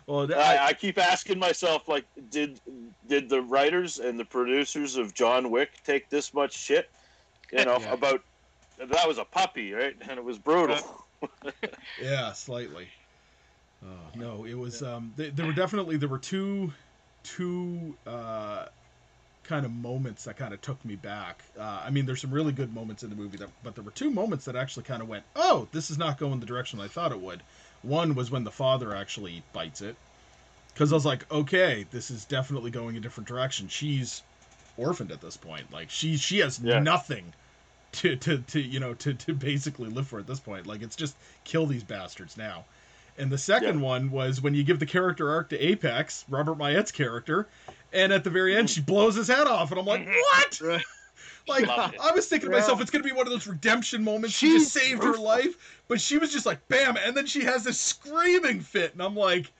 Well, 0.08 0.26
that- 0.26 0.38
I, 0.38 0.66
I 0.68 0.72
keep 0.72 0.98
asking 0.98 1.38
myself, 1.38 1.86
like, 1.88 2.04
did 2.30 2.60
did 3.08 3.28
the 3.28 3.40
writers 3.42 3.98
and 4.00 4.18
the 4.18 4.24
producers 4.24 4.96
of 4.96 5.14
John 5.14 5.50
Wick 5.50 5.70
take 5.84 6.08
this 6.10 6.34
much 6.34 6.54
shit? 6.56 6.90
You 7.52 7.64
know, 7.64 7.78
Yeah. 7.78 7.92
about 7.92 8.22
that 8.78 9.06
was 9.06 9.18
a 9.18 9.24
puppy, 9.24 9.72
right? 9.72 9.94
And 10.08 10.18
it 10.18 10.24
was 10.24 10.38
brutal. 10.38 11.04
Yeah, 12.02 12.32
slightly. 12.32 12.88
Oh, 13.84 13.88
no, 14.16 14.44
it 14.44 14.54
was. 14.54 14.82
Um, 14.82 15.12
th- 15.16 15.34
there 15.34 15.46
were 15.46 15.52
definitely 15.52 15.96
there 15.96 16.08
were 16.08 16.18
two, 16.18 16.72
two 17.24 17.96
uh, 18.06 18.66
kind 19.48 19.64
of 19.66 19.72
moments 19.72 20.24
that 20.24 20.36
kind 20.36 20.52
of 20.54 20.60
took 20.60 20.84
me 20.84 20.94
back. 20.94 21.42
Uh, 21.58 21.82
I 21.84 21.90
mean, 21.90 22.06
there's 22.06 22.20
some 22.20 22.30
really 22.30 22.52
good 22.52 22.72
moments 22.72 23.02
in 23.02 23.10
the 23.10 23.16
movie, 23.16 23.38
that, 23.38 23.48
but 23.64 23.74
there 23.74 23.82
were 23.84 23.90
two 23.90 24.10
moments 24.10 24.44
that 24.44 24.54
actually 24.56 24.84
kind 24.84 25.02
of 25.02 25.08
went, 25.08 25.24
"Oh, 25.34 25.68
this 25.72 25.90
is 25.90 25.98
not 25.98 26.18
going 26.18 26.38
the 26.40 26.46
direction 26.46 26.80
I 26.80 26.88
thought 26.88 27.12
it 27.12 27.20
would." 27.20 27.42
One 27.82 28.14
was 28.14 28.30
when 28.30 28.44
the 28.44 28.50
father 28.50 28.94
actually 28.94 29.42
bites 29.52 29.80
it, 29.80 29.96
because 30.74 30.92
I 30.92 30.96
was 30.96 31.06
like, 31.06 31.30
"Okay, 31.32 31.86
this 31.90 32.10
is 32.10 32.24
definitely 32.26 32.70
going 32.70 32.96
a 32.96 33.00
different 33.00 33.26
direction." 33.26 33.68
She's 33.68 34.22
orphaned 34.76 35.10
at 35.10 35.20
this 35.20 35.36
point. 35.36 35.72
Like 35.72 35.90
she 35.90 36.16
she 36.16 36.38
has 36.38 36.60
Yeah. 36.60 36.80
nothing 36.80 37.32
to, 37.92 38.16
to, 38.16 38.38
to 38.38 38.60
you 38.60 38.80
know 38.80 38.94
to, 38.94 39.14
to 39.14 39.34
basically 39.34 39.88
live 39.88 40.06
for 40.06 40.18
at 40.18 40.26
this 40.26 40.40
point. 40.40 40.66
Like 40.66 40.82
it's 40.82 40.96
just 40.96 41.16
kill 41.44 41.66
these 41.66 41.82
bastards 41.84 42.36
now. 42.36 42.64
And 43.18 43.32
the 43.32 43.38
second 43.38 43.80
one 43.80 44.10
was 44.10 44.40
when 44.40 44.54
you 44.54 44.62
give 44.62 44.78
the 44.78 44.86
character 44.86 45.30
arc 45.30 45.48
to 45.50 45.58
Apex, 45.58 46.24
Robert 46.28 46.56
Maillet's 46.56 46.92
character, 46.92 47.48
and 47.92 48.12
at 48.12 48.22
the 48.22 48.30
very 48.30 48.56
end 48.56 48.70
she 48.70 48.80
blows 48.80 49.16
his 49.16 49.26
head 49.28 49.46
off, 49.46 49.70
and 49.70 49.80
I'm 49.80 49.86
like, 49.86 50.02
mm-hmm. 50.02 50.12
what? 50.12 50.60
Right. 50.60 50.84
Like 51.48 51.66
I 51.66 52.10
was 52.14 52.26
thinking 52.26 52.50
to 52.50 52.54
Yeah. 52.54 52.60
myself, 52.60 52.82
it's 52.82 52.90
gonna 52.90 53.02
be 53.02 53.12
one 53.12 53.26
of 53.26 53.32
those 53.32 53.46
redemption 53.46 54.04
moments. 54.04 54.36
She 54.36 54.50
She's 54.50 54.64
just 54.64 54.74
saved 54.74 55.02
her 55.02 55.16
life, 55.16 55.80
but 55.88 55.98
she 55.98 56.18
was 56.18 56.30
just 56.30 56.44
like, 56.44 56.66
bam, 56.68 56.98
and 56.98 57.16
then 57.16 57.24
she 57.24 57.42
has 57.44 57.64
this 57.64 57.80
screaming 57.80 58.60
fit, 58.60 58.92
and 58.92 59.02
I'm 59.02 59.16
like, 59.16 59.50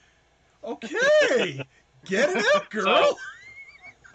okay, 0.63 1.63
get 2.05 2.29
it 2.29 2.45
out, 2.55 2.69
girl. 2.69 3.17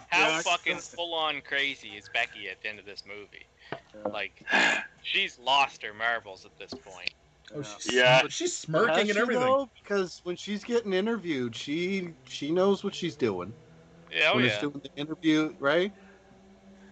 How 0.09 0.29
Yeah, 0.29 0.41
fucking 0.43 0.79
full 0.79 1.15
on 1.15 1.41
crazy 1.41 1.97
is 1.97 2.09
Becky 2.15 2.49
at 2.49 2.63
the 2.63 2.69
end 2.69 2.79
of 2.79 2.85
this 2.85 3.03
movie? 3.09 3.47
Like, 4.09 4.47
she's 5.03 5.37
lost 5.41 5.83
her 5.83 5.93
marbles 5.93 6.45
at 6.45 6.57
this 6.57 6.73
point. 6.73 7.13
Oh, 7.55 7.79
she's, 7.79 7.85
Yeah. 7.85 8.23
she's 8.29 8.57
Has 8.73 9.09
smirking 9.09 9.11
she, 9.11 9.11
and 9.11 9.19
everything. 9.19 9.57
though? 9.57 9.69
Because 9.83 10.21
when 10.25 10.37
she's 10.37 10.65
getting 10.65 10.93
interviewed, 10.93 11.55
she 11.57 12.15
she 12.27 12.51
knows 12.53 12.83
what 12.85 12.95
she's 12.95 13.17
doing. 13.17 13.57
Yeah, 14.11 14.33
oh 14.35 14.39
when 14.39 14.43
yeah. 14.43 14.49
she's 14.49 14.59
doing 14.59 14.81
the 14.83 14.91
interview, 14.97 15.57
right? 15.61 15.95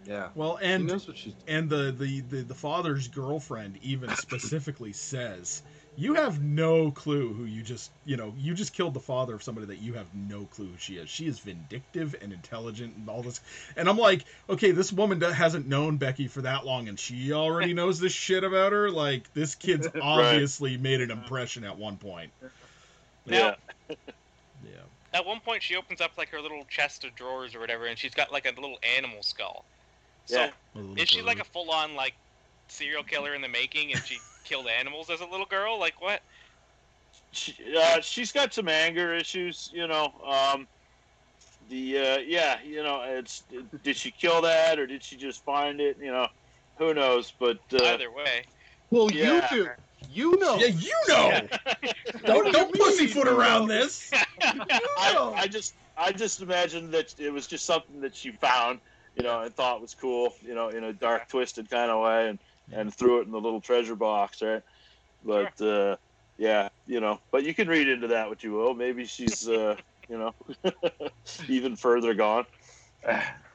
Yeah, 0.05 0.33
Well, 0.35 0.59
she 0.67 0.83
and 0.83 0.85
knows 0.85 1.07
what 1.07 1.17
she's. 1.17 1.37
and 1.47 1.69
the, 1.71 1.93
the 1.93 2.21
the 2.21 2.43
the 2.45 2.55
father's 2.55 3.09
girlfriend 3.09 3.77
even 3.79 4.15
specifically 4.15 4.93
says 4.93 5.63
you 5.97 6.15
have 6.15 6.43
no 6.43 6.91
clue 6.91 7.33
who 7.33 7.45
you 7.45 7.63
just 7.63 7.91
you 8.05 8.17
know 8.17 8.33
you 8.37 8.55
just 8.55 8.73
killed 8.73 8.95
the 8.95 9.01
father 9.01 9.35
of 9.35 9.43
somebody 9.43 9.67
that 9.67 9.79
you 9.79 9.93
have 9.93 10.07
no 10.15 10.45
clue 10.45 10.67
who 10.67 10.77
she 10.79 10.95
is. 10.95 11.09
She 11.09 11.27
is 11.27 11.39
vindictive 11.39 12.15
and 12.21 12.33
intelligent 12.33 12.97
and 12.97 13.09
all 13.09 13.23
this. 13.23 13.41
And 13.77 13.89
i'm 13.89 13.99
like 13.99 14.25
okay 14.49 14.71
this 14.71 14.93
woman 14.93 15.19
that 15.21 15.35
hasn't 15.35 15.67
known 15.67 15.99
becky 15.99 16.29
for 16.29 16.43
that 16.43 16.65
long 16.65 16.89
and 16.89 16.99
she 16.99 17.33
already 17.33 17.75
knows 17.75 18.01
this 18.01 18.13
shit 18.13 18.45
about 18.45 18.73
her? 18.73 18.91
Like 18.91 19.33
this 19.35 19.55
kid's 19.55 19.89
obviously 20.03 20.77
made 20.77 21.01
an 21.01 21.11
impression 21.11 21.65
at 21.65 21.77
one 21.77 21.97
point. 21.97 22.33
Now, 23.27 23.57
Yeah. 23.89 23.97
yeah 24.65 24.81
at 25.15 25.27
one 25.27 25.41
point, 25.41 25.63
she 25.63 25.77
opens 25.77 26.01
up 26.01 26.13
like 26.17 26.31
her 26.31 26.41
little 26.41 26.65
chest 26.71 27.05
of 27.05 27.15
drawers 27.15 27.55
or 27.55 27.61
whatever, 27.61 27.87
and 27.87 27.99
she's 27.99 28.15
got 28.15 28.33
like 28.33 28.47
a 28.47 28.51
little 28.51 28.79
animal 28.97 29.23
skull. 29.23 29.65
So, 30.27 30.49
Yeah. 30.75 30.83
is 30.97 31.09
she 31.09 31.23
like 31.23 31.39
a 31.39 31.45
full 31.45 31.71
on 31.71 31.95
like 31.95 32.15
serial 32.69 33.03
killer 33.03 33.35
in 33.35 33.43
the 33.43 33.49
making, 33.49 33.93
and 33.93 34.03
she 34.07 34.21
killed 34.43 34.67
animals 34.69 35.11
as 35.11 35.21
a 35.21 35.27
little 35.27 35.47
girl? 35.47 35.79
Like 35.79 36.01
what? 36.01 36.21
she, 37.33 37.55
uh, 37.77 38.01
she's 38.01 38.33
got 38.33 38.53
some 38.53 38.69
anger 38.69 39.15
issues, 39.15 39.71
you 39.73 39.87
know. 39.87 40.13
Um, 40.27 40.69
the 41.69 41.99
uh, 41.99 42.19
yeah, 42.19 42.59
you 42.65 42.83
know, 42.83 43.03
it's 43.03 43.45
did 43.83 43.97
she 43.97 44.11
kill 44.11 44.43
that 44.43 44.79
or 44.79 44.87
did 44.87 45.03
she 45.03 45.17
just 45.17 45.45
find 45.45 45.81
it? 45.81 45.97
You 46.01 46.13
know, 46.13 46.27
who 46.77 46.95
knows? 46.95 47.33
But 47.39 47.59
uh, 47.73 47.85
Either 47.85 48.11
way, 48.13 48.45
Well, 48.91 49.11
yeah. 49.13 49.49
you 49.51 49.65
do. 49.65 49.71
You 50.09 50.37
know. 50.39 50.57
yeah 50.57 50.67
you 50.67 50.93
know 51.09 51.41
don't 52.25 52.53
don't 52.53 52.53
do 52.53 52.59
you 52.59 52.65
mean, 52.65 52.73
pussyfoot 52.75 53.25
you 53.27 53.39
around 53.39 53.69
know? 53.69 53.75
this 53.81 54.11
I, 54.43 55.33
I 55.37 55.47
just 55.47 55.75
I 55.97 56.11
just 56.13 56.41
imagined 56.43 56.93
that 56.93 57.15
it 57.19 57.31
was 57.33 57.47
just 57.47 57.65
something 57.65 58.01
that 58.01 58.15
she 58.17 58.33
found, 58.33 58.81
you 59.17 59.23
know, 59.23 59.43
and 59.43 59.55
thought 59.55 59.81
was 59.81 59.95
cool, 59.95 60.35
you 60.41 60.55
know, 60.55 60.69
in 60.71 60.83
a 60.85 60.93
dark, 60.93 61.29
twisted 61.29 61.71
kind 61.71 61.91
of 61.91 62.03
way, 62.03 62.29
and 62.31 62.39
and 62.71 62.95
threw 62.95 63.21
it 63.21 63.27
in 63.27 63.33
the 63.33 63.41
little 63.41 63.61
treasure 63.61 63.97
box, 63.97 64.43
right? 64.43 64.63
But 65.25 65.61
uh, 65.61 65.97
yeah, 66.39 66.69
you 66.87 67.01
know, 67.01 67.21
but 67.31 67.45
you 67.45 67.55
can 67.55 67.69
read 67.69 67.89
into 67.89 68.09
that 68.09 68.29
what 68.29 68.43
you 68.43 68.53
will. 68.53 68.75
Maybe 68.75 69.05
she's, 69.05 69.49
uh, 69.49 69.77
you 70.09 70.19
know, 70.19 70.35
even 71.49 71.77
further 71.77 72.15
gone. 72.15 72.47